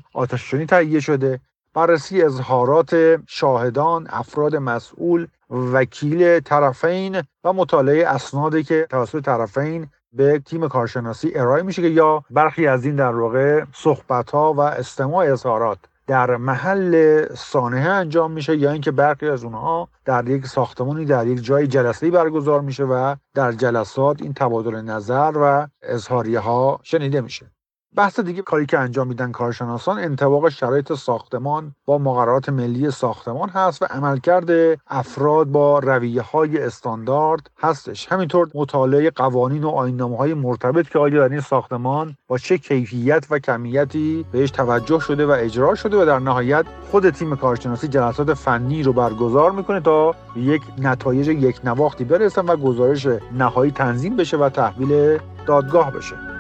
تهیه 0.70 1.00
شده. 1.00 1.40
بررسی 1.74 2.22
اظهارات 2.22 3.20
شاهدان 3.28 4.08
افراد 4.10 4.56
مسئول 4.56 5.28
وکیل 5.50 6.40
طرفین 6.40 7.22
و 7.44 7.54
مطالعه 7.54 8.08
اسنادی 8.08 8.64
که 8.64 8.88
توسط 8.90 9.26
طرفین 9.26 9.88
به 10.14 10.40
تیم 10.40 10.68
کارشناسی 10.68 11.32
ارائه 11.36 11.64
میشه 11.64 11.82
که 11.82 11.88
یا 11.88 12.24
برخی 12.30 12.68
از 12.68 12.86
این 12.86 12.96
در 12.96 13.16
واقع 13.16 13.64
صحبت 13.74 14.32
ها 14.32 14.54
و 14.54 14.60
استماع 14.60 15.32
اظهارات 15.32 15.78
در 16.08 16.38
محل 16.38 17.26
سانحه 17.36 17.90
انجام 17.90 18.32
میشه 18.32 18.58
یا 18.58 18.72
اینکه 18.72 18.92
برخی 18.92 19.28
از 19.28 19.44
اونها 19.44 19.90
در 20.06 20.30
یک 20.30 20.46
ساختمانی 20.46 21.06
در 21.06 21.28
یک 21.28 21.44
جای 21.44 21.68
جلسه 21.68 22.12
برگزار 22.12 22.62
میشه 22.62 22.84
و 22.84 23.16
در 23.34 23.52
جلسات 23.52 24.22
این 24.22 24.34
تبادل 24.34 24.82
نظر 24.82 25.32
و 25.36 25.68
اظهاریه 25.82 26.40
ها 26.40 26.80
شنیده 26.84 27.22
میشه. 27.22 27.52
بحث 27.96 28.20
دیگه 28.20 28.42
کاری 28.42 28.66
که 28.66 28.80
انجام 28.80 29.08
میدن 29.08 29.32
کارشناسان 29.32 30.00
انطباق 30.00 30.50
شرایط 30.50 30.94
ساختمان 30.94 31.76
با 31.86 31.98
مقررات 31.98 32.50
ملی 32.50 32.92
ساختمان 32.92 33.50
هست 33.50 33.82
و 33.82 33.86
عملکرد 33.86 34.80
افراد 34.88 35.48
با 35.48 35.80
رویه 35.80 36.22
های 36.22 36.58
استاندارد 36.58 37.50
هستش. 37.60 38.08
همینطور 38.08 38.50
مطالعه 38.56 39.10
قوانین 39.10 39.64
و 39.64 39.70
آینامه 39.70 40.18
های 40.18 40.34
مرتبط 40.34 40.90
که 40.90 41.00
آیا 41.00 41.28
در 41.28 41.34
این 41.34 41.42
ساختمان 41.42 42.16
با 42.28 42.38
چه 42.38 42.58
کیفیت 42.58 43.26
و 43.30 43.40
کمیتی 43.40 44.26
بهش 44.32 44.52
توجه 44.52 45.00
شده 45.00 45.26
و 45.26 45.32
اجرا 45.32 45.76
شده 45.76 46.02
و 46.02 46.06
در 46.06 46.20
نهایت 46.20 46.66
خود 46.92 47.10
تیم 47.10 47.36
کارشناسی 47.36 47.88
جلسات 47.88 48.34
فنی 48.34 48.84
رو 48.84 48.94
برگزار 48.94 49.52
می‌کنه 49.52 49.80
تا 49.80 50.16
یک 50.36 50.62
نتایج 50.78 51.28
یک 51.28 51.60
نواختی 51.64 52.04
برسن 52.04 52.46
و 52.46 52.56
گزارش 52.56 53.08
نهایی 53.38 53.72
تنظیم 53.72 54.16
بشه 54.16 54.38
و 54.38 54.50
تحویل 54.50 55.20
دادگاه 55.46 55.92
بشه. 55.92 56.31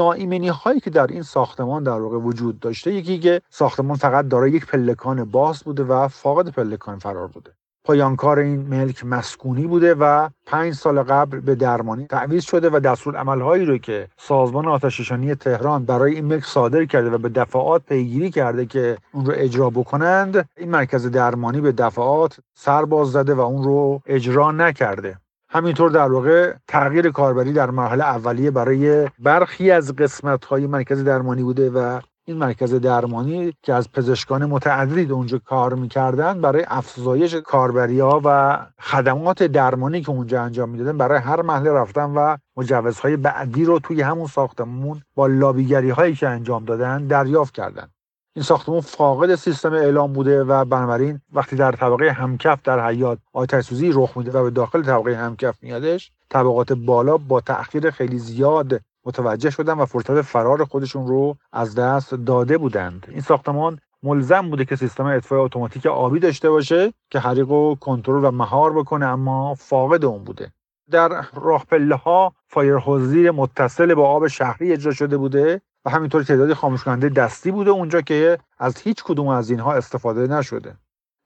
ناایمنی 0.00 0.48
هایی 0.48 0.80
که 0.80 0.90
در 0.90 1.06
این 1.06 1.22
ساختمان 1.22 1.82
در 1.82 2.00
واقع 2.00 2.16
وجود 2.16 2.60
داشته 2.60 2.94
یکی 2.94 3.18
که 3.18 3.42
ساختمان 3.50 3.96
فقط 3.96 4.28
دارای 4.28 4.50
یک 4.50 4.66
پلکان 4.66 5.24
باز 5.24 5.62
بوده 5.64 5.84
و 5.84 6.08
فاقد 6.08 6.48
پلکان 6.48 6.98
فرار 6.98 7.26
بوده. 7.26 7.50
پایانکار 7.84 8.38
این 8.38 8.60
ملک 8.60 9.04
مسکونی 9.04 9.66
بوده 9.66 9.94
و 9.94 10.28
پنج 10.46 10.74
سال 10.74 11.02
قبل 11.02 11.40
به 11.40 11.54
درمانی 11.54 12.06
تعویض 12.06 12.44
شده 12.44 12.70
و 12.70 12.80
دستور 12.80 13.16
عملهایی 13.16 13.64
رو 13.64 13.78
که 13.78 14.08
سازمان 14.16 14.68
آتششانی 14.68 15.34
تهران 15.34 15.84
برای 15.84 16.14
این 16.14 16.24
ملک 16.24 16.44
صادر 16.44 16.84
کرده 16.84 17.10
و 17.10 17.18
به 17.18 17.28
دفعات 17.28 17.82
پیگیری 17.82 18.30
کرده 18.30 18.66
که 18.66 18.98
اون 19.12 19.26
رو 19.26 19.32
اجرا 19.36 19.70
بکنند 19.70 20.48
این 20.56 20.70
مرکز 20.70 21.06
درمانی 21.06 21.60
به 21.60 21.72
دفعات 21.72 22.40
سر 22.54 22.84
باز 22.84 23.12
زده 23.12 23.34
و 23.34 23.40
اون 23.40 23.64
رو 23.64 24.00
اجرا 24.06 24.52
نکرده. 24.52 25.16
همینطور 25.52 25.90
در 25.90 26.12
واقع 26.12 26.54
تغییر 26.68 27.10
کاربری 27.10 27.52
در 27.52 27.70
مرحله 27.70 28.04
اولیه 28.04 28.50
برای 28.50 29.08
برخی 29.18 29.70
از 29.70 29.96
قسمت 29.96 30.44
های 30.44 30.66
مرکز 30.66 31.04
درمانی 31.04 31.42
بوده 31.42 31.70
و 31.70 32.00
این 32.24 32.36
مرکز 32.36 32.74
درمانی 32.74 33.52
که 33.62 33.74
از 33.74 33.92
پزشکان 33.92 34.46
متعدد 34.46 35.12
اونجا 35.12 35.38
کار 35.38 35.74
می‌کردن 35.74 36.40
برای 36.40 36.64
افزایش 36.68 37.34
کاربری 37.34 38.00
ها 38.00 38.20
و 38.24 38.58
خدمات 38.80 39.42
درمانی 39.42 40.00
که 40.00 40.10
اونجا 40.10 40.42
انجام 40.42 40.68
می‌دادن 40.68 40.98
برای 40.98 41.18
هر 41.18 41.42
محله 41.42 41.72
رفتن 41.72 42.04
و 42.04 42.36
مجوزهای 42.56 43.16
بعدی 43.16 43.64
رو 43.64 43.78
توی 43.78 44.02
همون 44.02 44.26
ساختمون 44.26 45.02
با 45.14 45.26
لابیگری 45.26 45.90
هایی 45.90 46.14
که 46.14 46.28
انجام 46.28 46.64
دادن 46.64 47.06
دریافت 47.06 47.54
کردن. 47.54 47.88
این 48.36 48.42
ساختمان 48.44 48.80
فاقد 48.80 49.34
سیستم 49.34 49.72
اعلام 49.72 50.12
بوده 50.12 50.44
و 50.44 50.64
بنابراین 50.64 51.20
وقتی 51.32 51.56
در 51.56 51.72
طبقه 51.72 52.10
همکف 52.10 52.62
در 52.62 52.86
حیات 52.86 53.18
آتش 53.32 53.64
سوزی 53.64 53.92
رخ 53.94 54.16
میده 54.16 54.30
و 54.38 54.42
به 54.44 54.50
داخل 54.50 54.82
طبقه 54.82 55.16
همکف 55.16 55.62
میادش 55.62 56.12
طبقات 56.28 56.72
بالا 56.72 57.16
با 57.16 57.40
تأخیر 57.40 57.90
خیلی 57.90 58.18
زیاد 58.18 58.80
متوجه 59.04 59.50
شدن 59.50 59.72
و 59.72 59.84
فرصت 59.84 60.22
فرار 60.22 60.64
خودشون 60.64 61.06
رو 61.06 61.36
از 61.52 61.74
دست 61.74 62.14
داده 62.14 62.58
بودند. 62.58 63.06
این 63.10 63.20
ساختمان 63.20 63.78
ملزم 64.02 64.50
بوده 64.50 64.64
که 64.64 64.76
سیستم 64.76 65.04
اطفای 65.04 65.38
اتوماتیک 65.38 65.86
آبی 65.86 66.18
داشته 66.18 66.50
باشه 66.50 66.92
که 67.10 67.18
حریق 67.18 67.50
و 67.50 67.74
کنترل 67.74 68.24
و 68.24 68.30
مهار 68.30 68.72
بکنه 68.72 69.06
اما 69.06 69.54
فاقد 69.54 70.04
اون 70.04 70.24
بوده. 70.24 70.52
در 70.90 71.24
راه 71.34 71.64
پله 71.70 71.94
ها 71.94 72.32
fire 72.46 73.30
متصل 73.30 73.94
با 73.94 74.08
آب 74.08 74.26
شهری 74.26 74.72
اجرا 74.72 74.92
شده 74.92 75.16
بوده 75.16 75.60
و 75.84 75.90
همینطور 75.90 76.22
تعدادی 76.22 76.54
خاموش 76.54 76.84
کننده 76.84 77.08
دستی 77.08 77.50
بوده 77.50 77.70
اونجا 77.70 78.00
که 78.00 78.38
از 78.58 78.76
هیچ 78.76 79.04
کدوم 79.04 79.28
از 79.28 79.50
اینها 79.50 79.72
استفاده 79.72 80.26
نشده. 80.26 80.76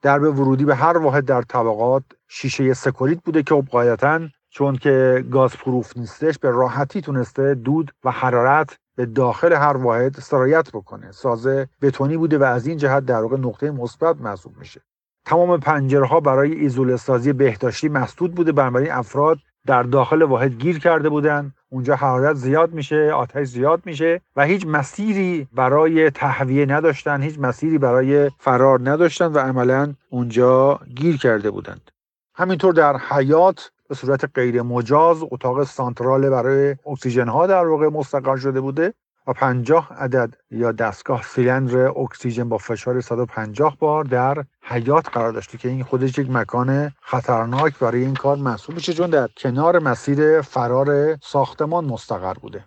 درب 0.03 0.23
ورودی 0.23 0.65
به 0.65 0.75
هر 0.75 0.99
واحد 0.99 1.25
در 1.25 1.43
طبقات 1.43 2.03
شیشه 2.29 2.75
سکوریت 2.75 3.23
بوده 3.25 3.43
که 3.43 3.55
قاعدتا 3.55 4.21
چون 4.51 4.77
که 4.77 5.25
gas 5.31 5.57
proof 5.57 5.97
نیستش 5.97 6.39
به 6.39 6.51
راحتی 6.51 7.01
تونسته 7.01 7.55
دود 7.55 7.93
و 8.05 8.11
حرارت 8.11 8.77
به 8.97 9.07
داخل 9.07 9.53
هر 9.53 9.77
واحد 9.77 10.21
سرایت 10.21 10.71
بکنه. 10.73 11.13
سازه 11.13 11.69
بتونی 11.83 12.17
بوده 12.17 12.39
و 12.39 12.43
از 12.43 12.67
این 12.67 12.79
جهت 12.79 13.05
در 13.05 13.23
واقع 13.23 13.37
نقطه 13.37 13.71
مثبت 13.71 14.21
محسوب 14.21 14.57
میشه. 14.59 14.81
تمام 15.27 15.61
پنجره 15.61 16.07
ها 16.07 16.21
برای 16.21 16.53
ایزوله 16.53 16.97
سازی 16.97 17.33
بهداشتی 17.33 17.89
مسدود 17.89 18.35
بوده. 18.35 18.53
بنابراین 18.53 18.93
افراد 18.93 19.39
در 19.67 19.83
داخل 19.83 20.23
واحد 20.23 20.53
گیر 20.53 20.79
کرده 20.79 21.09
بودن. 21.09 21.53
اونجا 21.71 21.95
حرارت 21.97 22.37
زیاد 22.37 22.73
میشه 22.73 23.13
آتش 23.13 23.47
زیاد 23.47 23.83
میشه 23.87 24.21
و 24.37 24.45
هیچ 24.45 24.67
مسیری 24.67 25.49
برای 25.53 26.11
تهویه 26.11 26.67
نداشتن 26.67 27.23
هیچ 27.23 27.39
مسیری 27.39 27.79
برای 27.79 28.31
فرار 28.39 28.91
نداشتن 28.91 29.27
و 29.27 29.39
عملا 29.39 29.95
اونجا 30.11 30.81
گیر 30.97 31.17
کرده 31.17 31.51
بودند. 31.51 31.91
همینطور 32.35 32.75
در 32.75 32.97
حیات 32.97 33.71
به 33.89 33.95
صورت 33.95 34.31
غیر 34.35 34.63
مجاز 34.63 35.23
اتاق 35.31 35.65
سانترال 35.65 36.31
برای 36.31 36.77
اکسیژن 36.87 37.29
ها 37.29 37.47
در 37.47 37.67
واقع 37.67 37.89
مستقر 37.89 38.37
شده 38.37 38.61
بوده. 38.61 38.95
و 39.27 39.33
50 39.33 39.93
عدد 39.93 40.35
یا 40.51 40.73
دستگاه 40.73 41.23
سیلندر 41.23 41.89
اکسیژن 41.99 42.49
با 42.49 42.59
فشار 42.59 43.01
150 43.01 43.77
بار 43.79 44.05
در 44.05 44.45
حیات 44.63 45.09
قرار 45.09 45.33
داشته 45.33 45.59
که 45.59 45.69
این 45.69 45.85
خودش 45.85 46.19
یک 46.19 46.31
مکان 46.31 46.93
خطرناک 47.01 47.79
برای 47.79 48.05
این 48.05 48.15
کار 48.15 48.37
محسوب 48.37 48.75
میشه 48.75 48.93
چون 48.93 49.11
در 49.11 49.29
کنار 49.37 49.79
مسیر 49.79 50.41
فرار 50.41 51.17
ساختمان 51.17 51.85
مستقر 51.85 52.35
بوده. 52.35 52.65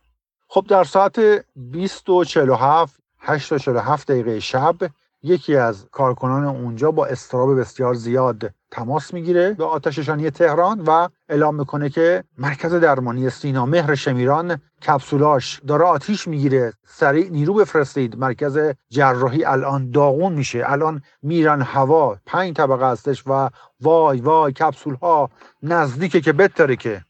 خب 0.47 0.65
در 0.69 0.83
ساعت 0.83 1.19
20 1.55 2.09
و 2.09 2.23
47 2.23 2.99
8 3.19 3.51
و 3.51 3.57
47 3.57 4.11
دقیقه 4.11 4.39
شب 4.39 4.75
یکی 5.23 5.55
از 5.55 5.87
کارکنان 5.91 6.45
اونجا 6.45 6.91
با 6.91 7.05
استراب 7.05 7.59
بسیار 7.59 7.93
زیاد 7.93 8.53
تماس 8.71 9.13
می‌گیره 9.13 9.53
به 9.53 9.65
آتششانی 9.65 10.29
تهران 10.29 10.81
و 10.81 11.07
اعلام 11.29 11.55
می‌کنه 11.55 11.89
که 11.89 12.23
مرکز 12.37 12.73
درمانی 12.73 13.29
سینا 13.29 13.65
مهر 13.65 13.95
شمیران 13.95 14.61
کپسولاش 14.87 15.61
داره 15.67 15.85
آتیش 15.85 16.27
می‌گیره. 16.27 16.73
سریع 16.87 17.29
نیرو 17.29 17.53
بفرستید. 17.53 18.17
مرکز 18.17 18.59
جراحی 18.89 19.45
الان 19.45 19.91
داغون 19.91 20.33
میشه. 20.33 20.63
الان 20.65 21.01
میرن 21.21 21.61
هوا. 21.61 22.17
پنج 22.25 22.55
طبقه 22.55 22.85
هستش 22.91 23.23
و 23.27 23.49
وای 23.81 24.21
وای 24.21 24.53
کپسول 24.53 24.95
ها 24.95 25.29
نزدیکه 25.63 26.21
که 26.21 26.33
بترکه. 26.33 27.01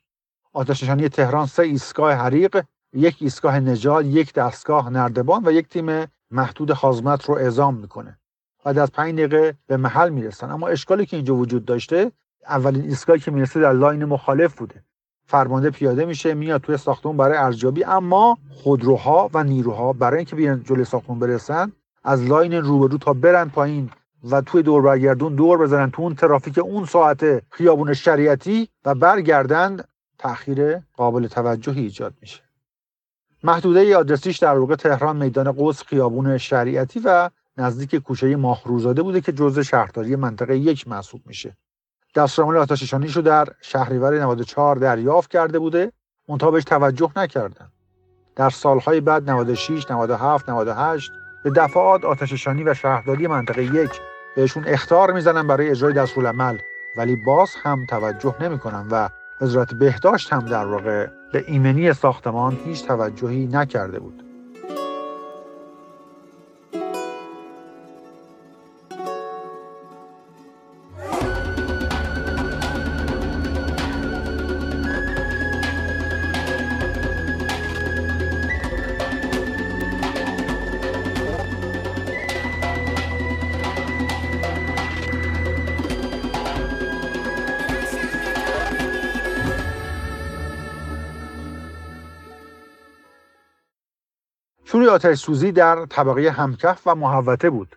آتش‌نشانی 0.53 1.09
تهران 1.09 1.45
سه 1.45 1.63
ایستگاه 1.63 2.13
حریق 2.13 2.63
یک 2.93 3.17
ایستگاه 3.19 3.59
نجات 3.59 4.05
یک 4.05 4.33
دستگاه 4.33 4.89
نردبان 4.89 5.47
و 5.47 5.51
یک 5.51 5.69
تیم 5.69 6.05
محدود 6.31 6.71
hazmat 6.71 7.25
رو 7.25 7.35
اعزام 7.35 7.75
می‌کنه. 7.75 8.19
بعد 8.63 8.77
از 8.77 8.91
پنج 8.91 9.13
دقیقه 9.13 9.55
به 9.67 9.77
محل 9.77 10.09
می‌رسن. 10.09 10.51
اما 10.51 10.67
اشکالی 10.67 11.05
که 11.05 11.17
اینجا 11.17 11.35
وجود 11.35 11.65
داشته 11.65 12.11
اولین 12.47 12.83
ایستگاهی 12.83 13.19
که 13.19 13.31
می‌رسه 13.31 13.59
در 13.59 13.73
لاین 13.73 14.05
مخالف 14.05 14.55
بوده. 14.55 14.83
فرمانده 15.25 15.69
پیاده 15.69 16.05
میشه 16.05 16.33
میاد 16.33 16.61
توی 16.61 16.77
ساختمون 16.77 17.17
برای 17.17 17.37
ارزیابی. 17.37 17.83
اما 17.83 18.37
خودروها 18.49 19.29
و 19.33 19.43
نیروها 19.43 19.93
برای 19.93 20.17
اینکه 20.17 20.35
بیان 20.35 20.63
جلوی 20.63 20.85
ساختمون 20.85 21.19
برسن 21.19 21.71
از 22.03 22.23
لاین 22.23 22.53
روبرو 22.53 22.97
تا 22.97 23.13
برن 23.13 23.49
پایین 23.49 23.89
و 24.31 24.41
توی 24.41 24.63
دور 24.63 24.81
برگردون 24.81 25.35
دور 25.35 25.57
بزنن 25.57 25.91
تو 25.91 26.01
اون 26.01 26.15
ترافیک 26.15 26.57
اون 26.57 26.85
ساعت 26.85 27.43
خیابون 27.51 27.93
شریعتی 27.93 28.69
و 28.85 28.95
برگردن 28.95 29.77
تاخیر 30.17 30.77
قابل 30.93 31.27
توجهی 31.27 31.81
ایجاد 31.81 32.13
میشه. 32.21 32.41
محدوده 33.43 33.97
آدرسیش 33.97 34.37
در 34.37 34.57
واقع 34.57 34.75
تهران 34.75 35.17
میدان 35.17 35.55
قدس 35.57 35.83
خیابون 35.83 36.37
شریعتی 36.37 37.01
و 37.05 37.29
نزدیک 37.57 37.95
کوچه 37.95 38.35
ماهروزاده 38.35 39.01
بوده 39.01 39.21
که 39.21 39.31
جزء 39.31 39.61
شهرداری 39.61 40.15
منطقه 40.15 40.57
یک 40.57 40.87
محسوب 40.87 41.21
میشه. 41.25 41.57
دستورالعمل 42.15 42.61
آتشنشانیش 42.61 43.15
رو 43.15 43.21
در 43.21 43.47
شهریور 43.61 44.19
94 44.19 44.75
دریافت 44.75 45.31
کرده 45.31 45.59
بوده 45.59 45.91
منتها 46.29 46.51
بهش 46.51 46.63
توجه 46.63 47.11
نکردن. 47.15 47.71
در 48.35 48.49
سالهای 48.49 49.01
بعد 49.01 49.29
96 49.29 49.91
97 49.91 50.49
98 50.49 51.11
به 51.43 51.49
دفعات 51.49 52.05
آتششانی 52.05 52.63
و 52.63 52.73
شهرداری 52.73 53.27
منطقه 53.27 53.63
یک 53.63 53.91
بهشون 54.35 54.63
اختار 54.67 55.13
می‌زنن 55.13 55.47
برای 55.47 55.69
اجرای 55.69 55.93
دستورالعمل 55.93 56.57
ولی 56.97 57.15
باز 57.25 57.49
هم 57.63 57.85
توجه 57.89 58.35
نمی‌کنن 58.41 58.87
و 58.91 59.09
وزارت 59.41 59.73
بهداشت 59.73 60.33
هم 60.33 60.45
در 60.45 60.65
واقع 60.65 61.07
به 61.33 61.43
ایمنی 61.47 61.93
ساختمان 61.93 62.57
هیچ 62.65 62.85
توجهی 62.87 63.47
نکرده 63.47 63.99
بود. 63.99 64.26
شروع 94.87 94.95
آتش 94.95 95.17
سوزی 95.17 95.51
در 95.51 95.85
طبقه 95.85 96.29
همکف 96.29 96.81
و 96.85 96.95
محوطه 96.95 97.49
بود. 97.49 97.75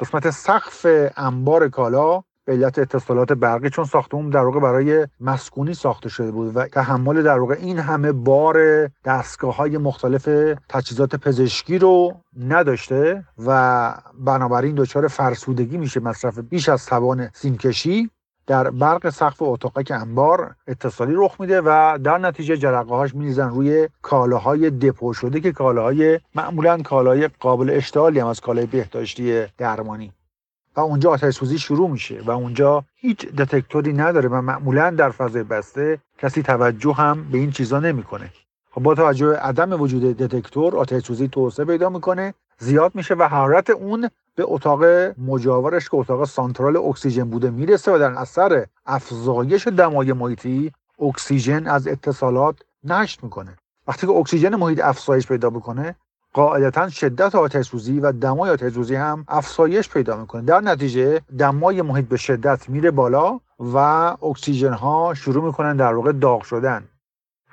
قسمت 0.00 0.30
سقف 0.30 0.86
انبار 1.16 1.68
کالا 1.68 2.22
به 2.44 2.52
علت 2.52 2.78
اتصالات 2.78 3.32
برقی 3.32 3.70
چون 3.70 3.84
ساختمون 3.84 4.30
در 4.30 4.44
واقع 4.44 4.60
برای 4.60 5.06
مسکونی 5.20 5.74
ساخته 5.74 6.08
شده 6.08 6.30
بود 6.30 6.56
و 6.56 6.66
تحمل 6.66 7.22
در 7.22 7.38
واقع 7.38 7.54
این 7.54 7.78
همه 7.78 8.12
بار 8.12 8.86
دستگاه 9.04 9.56
های 9.56 9.78
مختلف 9.78 10.24
تجهیزات 10.68 11.16
پزشکی 11.16 11.78
رو 11.78 12.20
نداشته 12.40 13.24
و 13.46 13.94
بنابراین 14.18 14.74
دچار 14.74 15.08
فرسودگی 15.08 15.78
میشه 15.78 16.00
مصرف 16.00 16.38
بیش 16.38 16.68
از 16.68 16.86
توان 16.86 17.30
سیمکشی. 17.34 18.10
در 18.46 18.70
برق 18.70 19.10
سقف 19.10 19.36
اتاقک 19.42 19.90
انبار 19.90 20.54
اتصالی 20.66 21.14
رخ 21.16 21.40
میده 21.40 21.60
و 21.64 21.98
در 22.04 22.18
نتیجه 22.18 22.56
جرقه 22.56 22.94
هاش 22.94 23.14
میریزن 23.14 23.48
روی 23.48 23.88
کالاهای 24.02 24.70
دپو 24.70 25.12
شده 25.12 25.40
که 25.40 25.52
کالاهای 25.52 26.20
معمولا 26.34 26.82
کالای 26.82 27.28
قابل 27.28 27.70
اشتعالی 27.70 28.20
هم 28.20 28.26
از 28.26 28.40
کالای 28.40 28.66
بهداشتی 28.66 29.46
درمانی. 29.58 30.12
و 30.76 30.80
اونجا 30.80 31.10
آتش 31.10 31.34
سوزی 31.34 31.58
شروع 31.58 31.90
میشه 31.90 32.20
و 32.26 32.30
اونجا 32.30 32.84
هیچ 32.94 33.26
دتکتوری 33.26 33.92
نداره 33.92 34.28
و 34.28 34.40
معمولا 34.40 34.90
در 34.90 35.10
فضای 35.10 35.42
بسته 35.42 35.98
کسی 36.18 36.42
توجه 36.42 36.92
هم 36.92 37.30
به 37.32 37.38
این 37.38 37.50
چیزا 37.50 37.80
نمی‌کنه. 37.80 38.30
خب 38.70 38.82
با 38.82 38.94
توجه 38.94 39.36
عدم 39.36 39.80
وجود 39.80 40.02
دتکتور 40.02 40.76
آتش 40.76 41.02
سوزی 41.02 41.28
توسعه 41.28 41.66
پیدا 41.66 41.88
می‌کنه 41.88 42.34
زیاد 42.58 42.94
میشه 42.94 43.14
و 43.14 43.22
حرارت 43.22 43.70
اون 43.70 44.10
به 44.36 44.44
اتاق 44.46 44.84
مجاورش 45.18 45.88
که 45.88 45.96
اتاق 45.96 46.24
سانترال 46.24 46.76
اکسیژن 46.76 47.24
بوده 47.30 47.50
می‌رسه 47.50 47.94
و 47.94 47.98
در 47.98 48.10
اثر 48.12 48.66
افزایش 48.86 49.68
دمای 49.68 50.12
محیطی 50.12 50.72
اکسیژن 51.00 51.66
از 51.66 51.88
اتصالات 51.88 52.56
نشت 52.84 53.24
می‌کنه. 53.24 53.56
وقتی 53.88 54.06
که 54.06 54.12
اکسیژن 54.12 54.54
محیط 54.56 54.80
افزایش 54.84 55.26
پیدا 55.26 55.50
بکنه 55.50 55.96
قاعدتا 56.32 56.88
شدت 56.88 57.34
آتش 57.34 57.66
سوزی 57.66 58.00
و 58.00 58.12
دمای 58.12 58.50
آتش 58.50 58.72
سوزی 58.72 58.94
هم 58.94 59.24
افزایش 59.28 59.88
پیدا 59.88 60.16
می‌کنه. 60.16 60.42
در 60.42 60.60
نتیجه 60.60 61.20
دمای 61.38 61.82
محیط 61.82 62.08
به 62.08 62.16
شدت 62.16 62.68
میره 62.68 62.90
بالا 62.90 63.40
و 63.58 63.76
اکسیژن 64.22 64.72
ها 64.72 65.14
شروع 65.14 65.44
می‌کنن 65.44 65.76
در 65.76 65.94
واقع 65.94 66.12
داغ 66.12 66.42
شدن. 66.42 66.84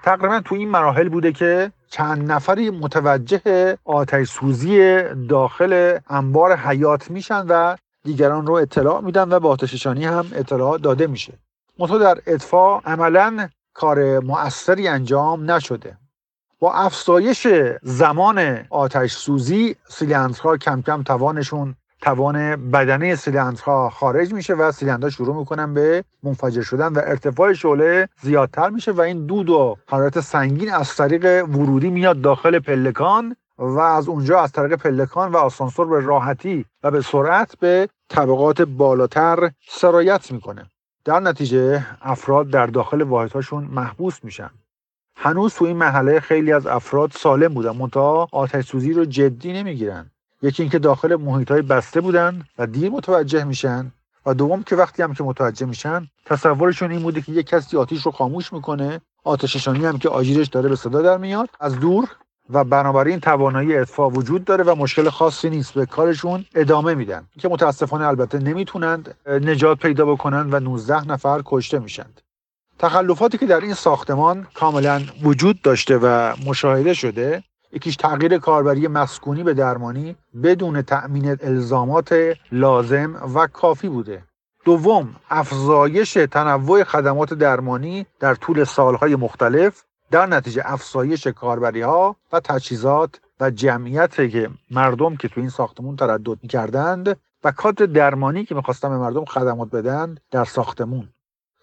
تقریبا 0.03 0.41
تو 0.45 0.55
این 0.55 0.69
مراحل 0.69 1.09
بوده 1.09 1.31
که 1.31 1.71
چند 1.89 2.31
نفری 2.31 2.69
متوجه 2.69 3.77
آتش 3.85 4.27
سوزی 4.27 5.03
داخل 5.29 5.99
انبار 6.09 6.55
حیات 6.55 7.11
میشن 7.11 7.45
و 7.49 7.75
دیگران 8.03 8.47
رو 8.47 8.53
اطلاع 8.53 9.01
میدن 9.01 9.33
و 9.33 9.39
به 9.39 9.47
آتششانی 9.47 10.05
هم 10.05 10.25
اطلاع 10.35 10.77
داده 10.77 11.07
میشه. 11.07 11.33
منتها 11.79 11.97
در 11.97 12.21
اطفاع 12.27 12.81
عملا 12.85 13.49
کار 13.73 14.19
مؤثری 14.19 14.87
انجام 14.87 15.51
نشده. 15.51 15.97
با 16.59 16.73
افزایش 16.73 17.47
زمان 17.81 18.65
آتش 18.69 19.13
سوزی 19.13 19.75
سیلندرها 19.89 20.57
کم 20.57 20.81
کم 20.81 21.03
توانشون 21.03 21.75
توان 22.03 22.71
بدنه 22.71 23.15
سیلندرها 23.15 23.89
خارج 23.89 24.33
میشه 24.33 24.53
و 24.53 24.71
سیلندرها 24.71 25.09
شروع 25.09 25.35
می‌کنن 25.35 25.73
به 25.73 26.03
منفجر 26.23 26.61
شدن 26.61 26.93
و 26.93 27.01
ارتفاع 27.03 27.53
شعله 27.53 28.09
زیادتر 28.21 28.69
میشه 28.69 28.91
و 28.91 29.01
این 29.01 29.25
دود 29.25 29.49
و 29.49 29.77
حرارت 29.87 30.19
سنگین 30.19 30.73
از 30.73 30.95
طریق 30.95 31.49
ورودی 31.49 31.89
میاد 31.89 32.21
داخل 32.21 32.59
پلکان 32.59 33.35
و 33.57 33.79
از 33.79 34.07
اونجا 34.07 34.39
از 34.39 34.51
طریق 34.51 34.73
پلکان 34.75 35.31
و 35.31 35.37
آسانسور 35.37 35.87
به 35.87 35.99
راحتی 35.99 36.65
و 36.83 36.91
به 36.91 37.01
سرعت 37.01 37.55
به 37.59 37.89
طبقات 38.09 38.61
بالاتر 38.61 39.51
سرایت 39.67 40.31
می‌کنه. 40.31 40.65
در 41.05 41.19
نتیجه 41.19 41.85
افراد 42.01 42.49
در 42.49 42.65
داخل 42.65 43.01
واحدهاشون 43.01 43.63
محبوس 43.63 44.23
میشن. 44.23 44.49
هنوز 45.17 45.53
تو 45.53 45.65
این 45.65 45.77
محله 45.77 46.19
خیلی 46.19 46.53
از 46.53 46.67
افراد 46.67 47.11
سالم 47.11 47.53
بودن 47.53 47.77
منتها 47.77 48.27
آتش 48.31 48.65
سوزی 48.65 48.93
رو 48.93 49.05
جدی 49.05 49.53
نمی‌گیرن. 49.53 50.09
یکی 50.43 50.63
اینکه 50.63 50.79
داخل 50.79 51.15
محیط 51.15 51.51
های 51.51 51.61
بسته 51.61 52.01
بودن 52.01 52.43
و 52.57 52.67
دیر 52.67 52.89
متوجه 52.89 53.43
میشن 53.43 53.91
و 54.25 54.33
دوم 54.33 54.63
که 54.63 54.75
وقتی 54.75 55.03
هم 55.03 55.13
که 55.13 55.23
متوجه 55.23 55.65
میشن 55.65 56.07
تصورشون 56.25 56.91
این 56.91 57.01
بوده 57.01 57.21
که 57.21 57.31
یک 57.31 57.47
کسی 57.47 57.77
آتیش 57.77 58.01
رو 58.01 58.11
خاموش 58.11 58.53
می‌کنه 58.53 59.01
آتششانی 59.23 59.85
هم 59.85 59.97
که 59.97 60.09
آژیرش 60.09 60.47
داره 60.47 60.69
به 60.69 60.75
صدا 60.75 61.01
در 61.01 61.17
میاد 61.17 61.49
از 61.59 61.79
دور 61.79 62.09
و 62.49 62.63
بنابراین 62.63 63.19
توانایی 63.19 63.75
اطفاء 63.75 64.09
وجود 64.09 64.43
داره 64.43 64.63
و 64.63 64.75
مشکل 64.75 65.09
خاصی 65.09 65.49
نیست. 65.49 65.73
به 65.73 65.85
کارشون 65.85 66.45
ادامه 66.55 66.95
میدن. 66.95 67.27
که 67.39 67.47
متاسفانه 67.47 68.07
البته 68.07 68.39
نمی‌تونند 68.39 69.15
نجات 69.27 69.77
پیدا 69.79 70.05
بکنند 70.05 70.53
و 70.53 70.59
19 70.59 71.07
نفر 71.07 71.41
کشته 71.45 71.79
میشند. 71.79 72.21
تخلفاتی 72.79 73.37
که 73.37 73.45
در 73.45 73.59
این 73.59 73.73
ساختمان 73.73 74.47
کاملا 74.53 75.01
وجود 75.23 75.61
داشته 75.61 75.97
و 75.97 76.33
مشاهده 76.45 76.93
شده 76.93 77.43
یکیش 77.73 77.95
تغییر 77.95 78.37
کاربری 78.37 78.87
مسکونی 78.87 79.43
به 79.43 79.53
درمانی 79.53 80.15
بدون 80.43 80.81
تأمین 80.81 81.37
الزامات 81.41 82.15
لازم 82.51 83.31
و 83.35 83.47
کافی 83.47 83.89
بوده. 83.89 84.23
دوم 84.65 85.15
افزایش 85.29 86.13
تنوع 86.13 86.83
خدمات 86.83 87.33
درمانی 87.33 88.05
در 88.19 88.35
طول 88.35 88.63
سالهای 88.63 89.15
مختلف 89.15 89.83
در 90.11 90.25
نتیجه 90.25 90.61
افزایش 90.65 91.27
کاربری 91.27 91.81
ها 91.81 92.15
و 92.33 92.39
تجهیزات 92.39 93.19
و 93.39 93.49
جمعیت 93.49 94.15
که 94.15 94.49
مردم 94.71 95.15
که 95.15 95.27
تو 95.27 95.39
این 95.39 95.49
ساختمون 95.49 95.95
تردد 95.95 96.37
می‌کردند 96.41 97.17
و 97.43 97.51
کادر 97.51 97.85
درمانی 97.85 98.45
که 98.45 98.55
می‌خواستن 98.55 98.89
به 98.89 98.97
مردم 98.97 99.25
خدمات 99.25 99.69
بدن 99.69 100.17
در 100.31 100.45
ساختمون. 100.45 101.09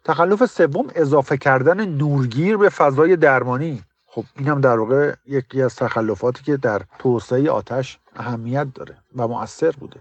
تخلف 0.05 0.47
سوم 0.47 0.87
اضافه 0.95 1.37
کردن 1.37 1.85
نورگیر 1.89 2.57
به 2.57 2.69
فضای 2.69 3.17
درمانی. 3.17 3.83
خب 4.13 4.25
این 4.37 4.49
هم 4.49 4.61
در 4.61 4.79
واقع 4.79 5.15
یکی 5.27 5.63
از 5.63 5.77
تخلفاتی 5.77 6.43
که 6.43 6.57
در 6.57 6.83
توسعه 6.99 7.51
آتش 7.51 7.99
اهمیت 8.17 8.67
داره 8.75 8.97
و 9.17 9.29
مؤثر 9.29 9.71
بوده. 9.71 10.01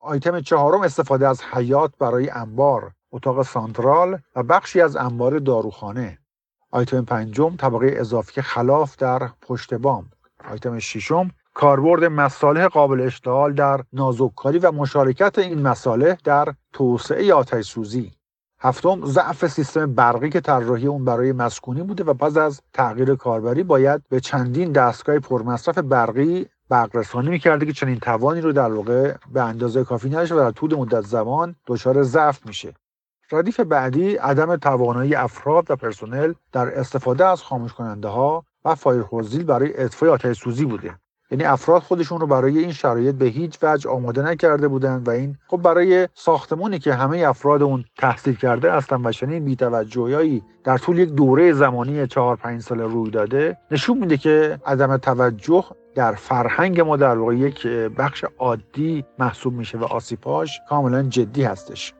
آیتم 0.00 0.40
چهارم 0.40 0.80
استفاده 0.80 1.28
از 1.28 1.42
حیات 1.42 1.92
برای 1.98 2.30
انبار 2.30 2.92
اتاق 3.12 3.42
سانترال 3.42 4.18
و 4.36 4.42
بخشی 4.42 4.80
از 4.80 4.96
انبار 4.96 5.38
داروخانه. 5.38 6.18
آیتم 6.70 7.04
پنجم 7.04 7.56
طبقه 7.56 7.90
اضافی 7.96 8.42
خلاف 8.42 8.96
در 8.96 9.30
پشت 9.42 9.74
بام. 9.74 10.10
آیتم 10.50 10.78
ششم 10.78 11.30
کاربرد 11.54 12.04
مصالح 12.04 12.66
قابل 12.66 13.00
اشتغال 13.00 13.52
در 13.52 13.84
نازککاری 13.92 14.58
و 14.58 14.72
مشارکت 14.72 15.38
این 15.38 15.62
مصالح 15.62 16.16
در 16.24 16.54
توسعه 16.72 17.34
آتش 17.34 17.64
سوزی 17.64 18.12
هفتم 18.62 19.06
ضعف 19.06 19.46
سیستم 19.46 19.94
برقی 19.94 20.30
که 20.30 20.40
طراحی 20.40 20.86
اون 20.86 21.04
برای 21.04 21.32
مسکونی 21.32 21.82
بوده 21.82 22.04
و 22.04 22.14
پس 22.14 22.36
از 22.36 22.60
تغییر 22.72 23.14
کاربری 23.14 23.62
باید 23.62 24.02
به 24.08 24.20
چندین 24.20 24.72
دستگاه 24.72 25.18
پرمصرف 25.18 25.78
برقی 25.78 26.46
برق 26.68 26.96
رسانی 26.96 27.30
می‌کرده 27.30 27.66
که 27.66 27.72
چنین 27.72 27.98
توانی 27.98 28.40
رو 28.40 28.52
در 28.52 28.72
واقع 28.72 29.14
به 29.32 29.42
اندازه 29.42 29.84
کافی 29.84 30.08
نداشته 30.08 30.34
و 30.34 30.38
در 30.38 30.50
طول 30.50 30.74
مدت 30.74 31.00
زمان 31.00 31.56
دچار 31.66 32.02
ضعف 32.02 32.46
میشه. 32.46 32.74
ردیف 33.32 33.60
بعدی 33.60 34.16
عدم 34.16 34.56
توانایی 34.56 35.14
افراد 35.14 35.70
و 35.70 35.76
پرسنل 35.76 36.32
در 36.52 36.78
استفاده 36.78 37.26
از 37.26 37.42
خاموش 37.42 37.72
کننده 37.72 38.08
ها 38.08 38.44
و 38.64 38.74
فایرهوزیل 38.74 39.44
برای 39.44 39.82
اطفای 39.82 40.08
آتش 40.08 40.38
سوزی 40.38 40.64
بوده. 40.64 40.94
یعنی 41.30 41.44
افراد 41.44 41.82
خودشون 41.82 42.20
رو 42.20 42.26
برای 42.26 42.58
این 42.58 42.72
شرایط 42.72 43.14
به 43.14 43.26
هیچ 43.26 43.58
وجه 43.62 43.90
آماده 43.90 44.22
نکرده 44.22 44.68
بودند 44.68 45.08
و 45.08 45.10
این 45.10 45.36
خب 45.48 45.56
برای 45.56 46.08
ساختمونی 46.14 46.78
که 46.78 46.94
همه 46.94 47.18
افراد 47.18 47.62
اون 47.62 47.84
تحصیل 47.98 48.34
کرده 48.34 48.72
هستن 48.72 49.06
و 49.06 49.12
چنین 49.12 49.44
بی‌توجهی 49.44 50.42
در 50.64 50.78
طول 50.78 50.98
یک 50.98 51.08
دوره 51.08 51.52
زمانی 51.52 52.06
چهار 52.06 52.36
پنج 52.36 52.62
سال 52.62 52.80
روی 52.80 53.10
داده 53.10 53.56
نشون 53.70 53.98
میده 53.98 54.16
که 54.16 54.58
عدم 54.66 54.96
توجه 54.96 55.64
در 55.94 56.12
فرهنگ 56.12 56.80
ما 56.80 56.96
در 56.96 57.18
واقع 57.18 57.36
یک 57.36 57.66
بخش 57.66 58.24
عادی 58.38 59.04
محسوب 59.18 59.54
میشه 59.54 59.78
و 59.78 59.84
آسیباش 59.84 60.60
کاملا 60.68 61.02
جدی 61.02 61.42
هستش. 61.42 61.94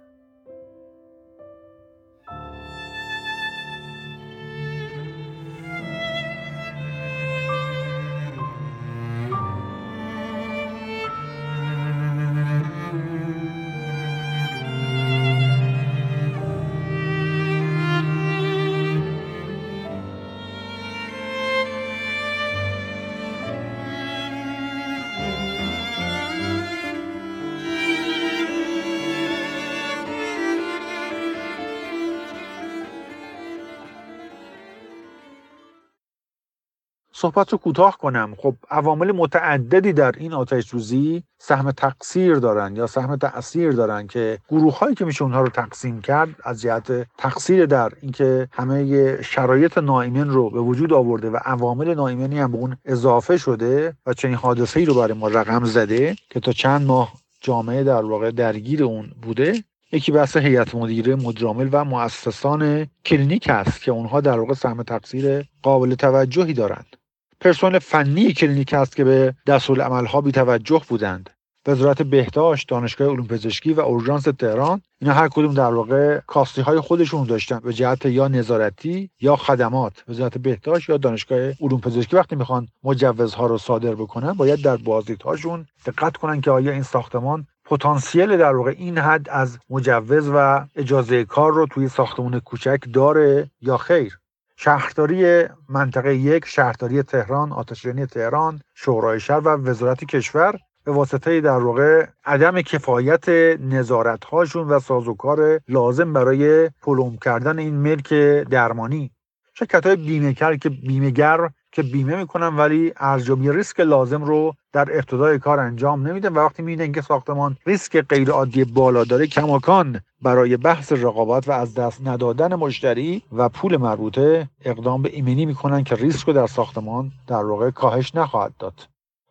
صحبت 37.21 37.53
رو 37.53 37.59
کوتاه 37.59 37.99
کنم. 37.99 38.35
خب 38.39 38.55
عوامل 38.71 39.13
متعددی 39.13 39.93
در 39.93 40.13
این 40.19 40.33
آتش 40.33 40.65
سوزی 40.65 41.23
سهم 41.39 41.71
تقصیر 41.71 42.35
دارن 42.35 42.77
یا 42.77 42.87
سهم 42.87 43.17
تاثیر 43.17 43.73
دارن 43.73 44.07
که 44.07 44.39
گروه 44.49 44.79
هایی 44.79 44.95
که 44.95 45.05
میشه 45.05 45.23
اونها 45.23 45.41
رو 45.41 45.49
تقسیم 45.49 46.01
کرد 46.01 46.29
از 46.45 46.61
جهت 46.61 47.07
تقصیر 47.19 47.67
در 47.67 47.93
اینکه 48.03 48.49
همه 48.53 49.23
شرایط 49.23 49.79
نایمن 49.79 50.29
رو 50.29 50.51
به 50.51 50.61
وجود 50.61 50.93
آورده 50.93 51.31
و 51.31 51.39
عوامل 51.45 51.95
نایمنی 51.95 52.39
هم 52.39 52.53
به 52.53 52.59
اون 52.59 52.77
اضافه 52.85 53.37
شده 53.37 53.97
و 54.07 54.13
چنین 54.13 54.35
حادثه 54.35 54.81
ای 54.81 54.87
رو 54.87 54.95
برای 54.95 55.15
ما 55.15 55.29
رقم 55.29 55.65
زده 55.65 56.17
که 56.31 56.41
تا 56.41 56.53
چند 56.53 56.87
ماه 56.87 57.13
جامعه 57.41 57.85
در 57.85 58.05
واقع 58.05 58.31
درگیر 58.31 58.85
اون 58.85 59.11
بوده. 59.23 59.65
یکی 59.93 60.13
بحث 60.13 60.37
هیئت 60.37 60.75
مدیره 60.75 61.15
مدرامل 61.17 61.69
و 61.73 61.85
مؤسسان 61.85 62.87
کلینیک 63.05 63.49
است 63.49 63.83
که 63.83 63.91
اونها 63.91 64.21
در 64.21 64.39
واقع 64.39 64.55
سهم 64.55 64.83
تقصیر 64.83 65.45
قابل 65.63 65.95
توجهی 65.95 66.53
دارند. 66.53 66.97
پرسنل 67.41 67.79
فنی 67.79 68.33
کلینیک 68.33 68.75
است 68.75 68.97
که 68.97 69.05
به 69.05 69.35
دستورالعمل‌ها 69.47 70.21
بی 70.21 70.33
توجه 70.33 70.83
بودند. 70.89 71.31
وزارت 71.67 72.03
بهداشت 72.03 72.69
دانشگاه 72.69 73.09
علوم 73.09 73.27
پزشکی 73.27 73.73
و 73.73 73.81
اورژانس 73.81 74.23
تهران 74.23 74.83
اینا 75.01 75.15
هر 75.15 75.29
کدوم 75.29 75.55
در 75.55 75.75
واقع 75.75 76.21
کاستی 76.27 76.61
های 76.61 76.81
خودشون 76.81 77.27
داشتن. 77.27 77.59
به 77.59 77.73
جهت 77.73 78.07
یا 78.07 78.29
نظارتی 78.29 79.11
یا 79.21 79.37
خدمات. 79.37 80.05
وزارت 80.09 80.39
بهداشت 80.39 80.89
یا 80.89 80.97
دانشگاه 80.97 81.39
علوم 81.39 81.81
پزشکی 81.81 82.17
وقتی 82.17 82.37
می‌خوان 82.37 82.69
مجوزها 82.85 83.47
رو 83.47 83.59
صادر 83.59 83.95
بکنن 83.95 84.33
باید 84.33 84.63
در 84.63 84.77
بازدیدهاشون 84.77 85.67
دقت 85.87 86.17
کنن 86.17 86.41
که 86.41 86.51
آیا 86.51 86.73
این 86.73 86.83
ساختمان 86.83 87.47
پتانسیل 87.65 88.37
در 88.37 88.55
واقع 88.57 88.75
این 88.79 88.99
حد 88.99 89.29
از 89.29 89.59
مجوز 89.71 90.31
و 90.35 90.67
اجازه 90.77 91.25
کار 91.25 91.53
رو 91.53 91.67
توی 91.67 91.89
ساختمون 91.89 92.41
کوچک 92.41 92.81
داره 92.93 93.51
یا 93.61 93.77
خیر. 93.77 94.20
شهرداری 94.63 95.45
منطقه 95.69 96.17
یک 96.17 96.47
شهرداری 96.47 97.03
تهران 97.03 97.53
آتشرانی 97.53 98.07
تهران 98.07 98.61
شورای 98.75 99.21
شهر 99.21 99.41
و 99.41 99.49
وزارت 99.49 100.05
کشور 100.05 100.59
به 100.85 100.93
واسطه 100.93 101.41
در 101.41 101.59
واقع 101.59 102.07
عدم 102.25 102.63
کفایت 102.63 103.29
نظارت 103.61 104.25
هاشون 104.25 104.69
و 104.69 104.79
سازوکار 104.79 105.61
لازم 105.69 106.13
برای 106.13 106.71
پلوم 106.83 107.17
کردن 107.17 107.59
این 107.59 107.75
ملک 107.75 108.15
درمانی. 108.51 109.11
شرکت 109.55 109.87
های 109.87 109.97
بیمه 109.97 110.35
که 110.35 110.69
بیمه 110.69 111.11
گر 111.11 111.51
که 111.73 111.83
بیمه 111.83 112.17
می‌کنن 112.17 112.57
ولی 112.57 112.93
ارزیابی 112.97 113.51
ریسک 113.51 113.81
لازم 113.81 114.25
رو 114.25 114.55
در 114.73 114.97
ابتدای 114.97 115.39
کار 115.39 115.61
انجام 115.61 116.07
نمیدن 116.07 116.33
و 116.33 116.39
وقتی 116.39 116.63
می‌بینن 116.63 116.93
که 116.93 117.01
ساختمان 117.01 117.57
ریسک 117.67 118.01
غیر 118.01 118.31
عادی 118.31 118.65
بالا 118.65 119.05
داره 119.05 119.27
کماکان 119.27 120.01
برای 120.23 120.57
بحث 120.57 120.93
رقابت 120.93 121.49
و 121.49 121.53
از 121.53 121.75
دست 121.75 122.07
ندادن 122.07 122.55
مشتری 122.55 123.23
و 123.33 123.49
پول 123.49 123.77
مربوطه 123.77 124.49
اقدام 124.65 125.03
به 125.03 125.11
ایمنی 125.13 125.47
می‌کنن 125.47 125.85
که 125.85 125.95
ریسک 125.95 126.27
رو 126.27 126.33
در 126.33 126.47
ساختمان 126.47 127.13
در 127.27 127.45
واقع 127.45 127.71
کاهش 127.71 128.15
نخواهد 128.15 128.53
داد 128.59 128.75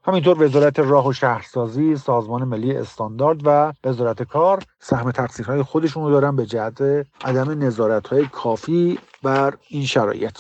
همینطور 0.04 0.44
وزارت 0.44 0.80
راه 0.80 1.08
و 1.08 1.14
شهرسازی، 1.14 1.96
سازمان 1.96 2.44
ملی 2.44 2.76
استاندارد 2.76 3.42
و 3.46 3.74
وزارت 3.84 4.24
کار 4.24 4.64
سهم 4.80 5.12
تقصیرهای 5.12 5.62
خودشون 5.62 6.04
رو 6.04 6.12
دارن 6.12 6.36
به 6.36 6.46
جهت 6.46 6.82
عدم 7.26 7.64
نظارتهای 7.64 8.26
کافی 8.26 9.00
بر 9.24 9.54
این 9.70 9.86
شرایط. 9.86 10.38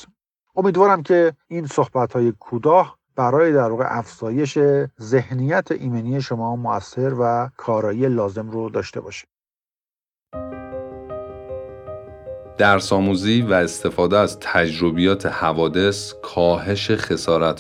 امیدوارم 0.60 1.04
که 1.04 1.34
این 1.48 1.67
صحبت 1.67 2.13
های 2.13 2.34
کوتاه 2.39 2.98
برای 3.15 3.54
در 3.54 3.69
واقع 3.72 3.86
افزایش 3.88 4.60
ذهنیت 5.02 5.72
ایمنی 5.72 6.22
شما 6.22 6.56
موثر 6.56 7.13
و 7.19 7.50
کارایی 7.58 8.10
لازم 8.10 8.50
رو 8.50 8.69
داشته 8.69 9.02
باشه. 9.02 9.28
درس 12.58 12.93
آموزی 12.93 13.41
و 13.41 13.54
استفاده 13.54 14.17
از 14.17 14.39
تجربیات 14.39 15.26
حوادث 15.26 16.13
کاهش 16.22 16.91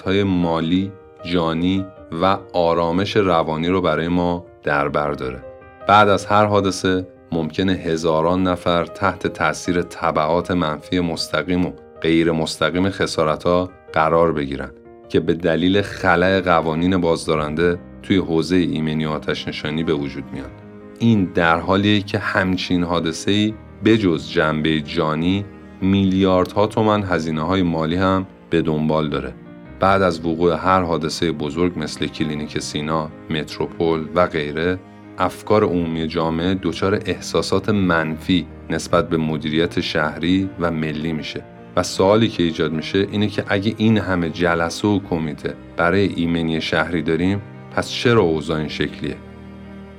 های 0.05 0.23
مالی 0.23 0.91
جانی 1.25 1.85
و 2.21 2.37
آرامش 2.53 3.15
روانی 3.15 3.67
رو 3.67 3.81
برای 3.81 4.07
ما 4.07 4.45
در 4.63 4.89
بر 4.89 5.11
داره. 5.11 5.43
بعد 5.87 6.09
از 6.09 6.25
هر 6.25 6.45
حادثه 6.45 7.07
ممکنه 7.31 7.73
هزاران 7.73 8.43
نفر 8.43 8.85
تحت 8.85 9.27
تاثیر 9.27 9.81
طبعات 9.81 10.51
منفی 10.51 10.99
مستقیم 10.99 11.65
و 11.65 11.71
غیر 12.01 12.31
مستقیم 12.31 12.89
خسارت 12.89 13.43
ها 13.43 13.69
قرار 13.93 14.33
بگیرن 14.33 14.71
که 15.09 15.19
به 15.19 15.33
دلیل 15.33 15.81
خلع 15.81 16.41
قوانین 16.41 16.97
بازدارنده 16.97 17.79
توی 18.03 18.17
حوزه 18.17 18.55
ایمنی 18.55 19.05
و 19.05 19.09
آتش 19.09 19.47
نشانی 19.47 19.83
به 19.83 19.93
وجود 19.93 20.23
میاد. 20.33 20.51
این 20.99 21.25
در 21.25 21.59
حالیه 21.59 22.01
که 22.01 22.19
همچین 22.19 22.83
حادثه 22.83 23.31
ای 23.31 23.53
بجز 23.85 24.29
جنبه 24.29 24.81
جانی 24.81 25.45
میلیاردها 25.81 26.67
تومن 26.67 27.03
هزینه 27.03 27.41
های 27.41 27.63
مالی 27.63 27.95
هم 27.95 28.27
به 28.49 28.61
دنبال 28.61 29.09
داره 29.09 29.33
بعد 29.79 30.01
از 30.01 30.25
وقوع 30.25 30.53
هر 30.53 30.81
حادثه 30.81 31.31
بزرگ 31.31 31.79
مثل 31.79 32.07
کلینیک 32.07 32.59
سینا، 32.59 33.09
متروپول 33.29 34.07
و 34.15 34.27
غیره 34.27 34.79
افکار 35.17 35.63
عمومی 35.63 36.07
جامعه 36.07 36.53
دچار 36.53 37.01
احساسات 37.05 37.69
منفی 37.69 38.47
نسبت 38.69 39.09
به 39.09 39.17
مدیریت 39.17 39.79
شهری 39.79 40.49
و 40.59 40.71
ملی 40.71 41.13
میشه 41.13 41.43
و 41.75 41.83
سوالی 41.83 42.27
که 42.27 42.43
ایجاد 42.43 42.71
میشه 42.71 43.07
اینه 43.11 43.27
که 43.27 43.43
اگه 43.47 43.73
این 43.77 43.97
همه 43.97 44.29
جلسه 44.29 44.87
و 44.87 44.99
کمیته 45.09 45.55
برای 45.77 46.13
ایمنی 46.15 46.61
شهری 46.61 47.01
داریم 47.01 47.41
پس 47.75 47.89
چرا 47.89 48.21
اوضاع 48.21 48.57
این 48.57 48.67
شکلیه؟ 48.67 49.15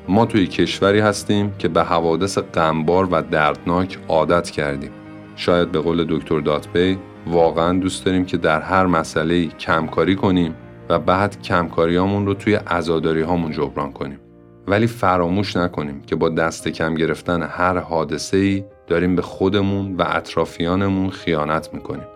ما 0.09 0.27
توی 0.27 0.47
کشوری 0.47 1.01
هستیم 1.01 1.55
که 1.59 1.69
به 1.69 1.83
حوادث 1.83 2.39
غمبار 2.39 3.09
و 3.11 3.23
دردناک 3.23 3.99
عادت 4.09 4.51
کردیم. 4.51 4.91
شاید 5.37 5.73
به 5.73 5.79
قول 5.79 6.07
دکتر 6.09 6.41
داتبی 6.41 6.99
واقعا 7.27 7.79
دوست 7.79 8.05
داریم 8.05 8.25
که 8.25 8.37
در 8.37 8.61
هر 8.61 8.87
مسئله 8.87 9.47
کمکاری 9.47 10.17
کنیم 10.17 10.55
و 10.89 10.99
بعد 10.99 11.43
کمکاریامون 11.43 12.27
رو 12.27 12.35
توی 12.35 12.55
عزاداری 12.55 13.23
هامون 13.23 13.53
جبران 13.53 13.93
کنیم. 13.93 14.19
ولی 14.67 14.87
فراموش 14.87 15.57
نکنیم 15.57 16.03
که 16.03 16.17
با 16.17 16.29
دست 16.29 16.69
کم 16.69 16.95
گرفتن 16.95 17.43
هر 17.43 17.79
حادثه 17.79 18.37
ای 18.37 18.65
داریم 18.90 19.16
به 19.16 19.22
خودمون 19.22 19.94
و 19.96 20.05
اطرافیانمون 20.07 21.11
خیانت 21.11 21.74
می‌کنیم. 21.74 22.07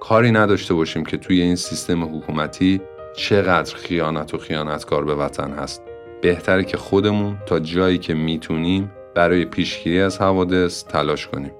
کاری 0.00 0.32
نداشته 0.32 0.74
باشیم 0.74 1.04
که 1.04 1.16
توی 1.16 1.40
این 1.40 1.56
سیستم 1.56 2.04
حکومتی 2.04 2.80
چقدر 3.16 3.76
خیانت 3.76 4.34
و 4.34 4.38
خیانتکار 4.38 5.04
به 5.04 5.14
وطن 5.14 5.50
هست. 5.50 5.82
بهتره 6.22 6.64
که 6.64 6.76
خودمون 6.76 7.36
تا 7.46 7.58
جایی 7.58 7.98
که 7.98 8.14
می‌تونیم 8.14 8.92
برای 9.14 9.44
پیشگیری 9.44 10.00
از 10.00 10.18
حوادث 10.18 10.84
تلاش 10.84 11.26
کنیم. 11.26 11.52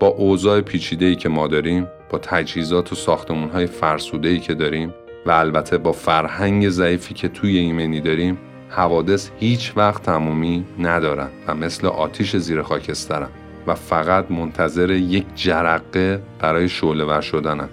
با 0.00 0.06
اوضاع 0.06 0.60
پیچیده 0.60 1.14
که 1.14 1.28
ما 1.28 1.46
داریم 1.46 1.88
با 2.10 2.18
تجهیزات 2.18 2.92
و 2.92 2.94
ساختمون 2.94 3.48
های 3.48 3.66
فرسوده 3.66 4.28
ای 4.28 4.38
که 4.38 4.54
داریم 4.54 4.94
و 5.26 5.30
البته 5.30 5.78
با 5.78 5.92
فرهنگ 5.92 6.68
ضعیفی 6.68 7.14
که 7.14 7.28
توی 7.28 7.58
ایمنی 7.58 8.00
داریم 8.00 8.38
حوادث 8.68 9.30
هیچ 9.38 9.72
وقت 9.76 10.02
تمومی 10.02 10.64
ندارن 10.78 11.28
و 11.46 11.54
مثل 11.54 11.86
آتیش 11.86 12.36
زیر 12.36 12.62
خاکسترن. 12.62 13.28
و 13.66 13.74
فقط 13.74 14.30
منتظر 14.30 14.90
یک 14.90 15.24
جرقه 15.34 16.22
برای 16.38 16.68
شعله 16.68 17.04
ور 17.04 17.20
شدنن. 17.20 17.68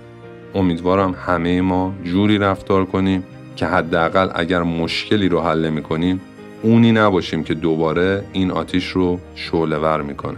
امیدوارم 0.55 1.15
همه 1.27 1.61
ما 1.61 1.93
جوری 2.03 2.37
رفتار 2.37 2.85
کنیم 2.85 3.23
که 3.55 3.65
حداقل 3.65 4.29
اگر 4.35 4.63
مشکلی 4.63 5.29
رو 5.29 5.41
حل 5.41 5.69
می‌کنیم 5.69 6.21
اونی 6.61 6.91
نباشیم 6.91 7.43
که 7.43 7.53
دوباره 7.53 8.23
این 8.33 8.51
آتیش 8.51 8.87
رو 8.87 9.19
شعله 9.35 9.77
ور 9.77 10.01
می‌کنه. 10.01 10.37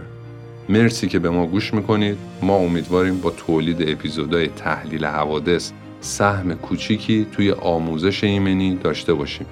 مرسی 0.68 1.08
که 1.08 1.18
به 1.18 1.30
ما 1.30 1.46
گوش 1.46 1.74
می‌کنید. 1.74 2.18
ما 2.42 2.56
امیدواریم 2.56 3.20
با 3.20 3.30
تولید 3.30 3.88
اپیزودهای 3.88 4.48
تحلیل 4.48 5.04
حوادث 5.04 5.72
سهم 6.00 6.54
کوچیکی 6.54 7.26
توی 7.32 7.52
آموزش 7.52 8.24
ایمنی 8.24 8.76
داشته 8.76 9.14
باشیم. 9.14 9.46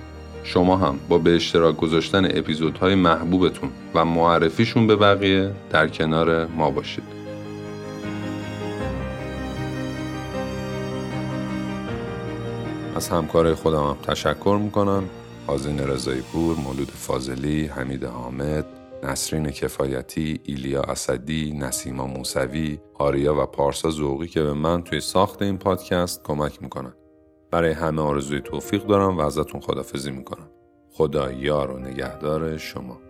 شما 0.52 0.76
هم 0.76 0.98
با 1.08 1.18
به 1.18 1.36
اشتراک 1.36 1.76
گذاشتن 1.76 2.24
اپیزودهای 2.24 2.94
محبوبتون 2.94 3.70
و 3.94 4.04
معرفیشون 4.04 4.86
به 4.86 4.96
بقیه 4.96 5.52
در 5.70 5.88
کنار 5.88 6.46
ما 6.46 6.70
باشید 6.70 7.04
از 12.96 13.08
همکار 13.08 13.54
خودم 13.54 13.82
هم 13.82 13.96
تشکر 14.02 14.58
می‌کنم 14.62 15.04
آزین 15.46 15.78
رضایی 15.78 16.20
پور، 16.20 16.56
مولود 16.56 16.90
فاضلی، 16.90 17.66
حمید 17.66 18.04
حامد، 18.04 18.66
نسرین 19.02 19.50
کفایتی، 19.50 20.40
ایلیا 20.44 20.82
اسدی، 20.82 21.52
نسیما 21.52 22.06
موسوی، 22.06 22.78
آریا 22.94 23.42
و 23.42 23.46
پارسا 23.46 23.90
زوقی 23.90 24.26
که 24.26 24.42
به 24.42 24.52
من 24.52 24.82
توی 24.82 25.00
ساخت 25.00 25.42
این 25.42 25.58
پادکست 25.58 26.22
کمک 26.24 26.62
می‌کنن. 26.62 26.92
برای 27.50 27.72
همه 27.72 28.02
آرزوی 28.02 28.40
توفیق 28.40 28.86
دارم 28.86 29.18
و 29.18 29.20
ازتون 29.20 29.60
خدافزی 29.60 30.10
می‌کنم. 30.10 30.50
خدا 30.90 31.32
یار 31.32 31.70
و 31.70 31.78
نگهدار 31.78 32.56
شما. 32.56 33.09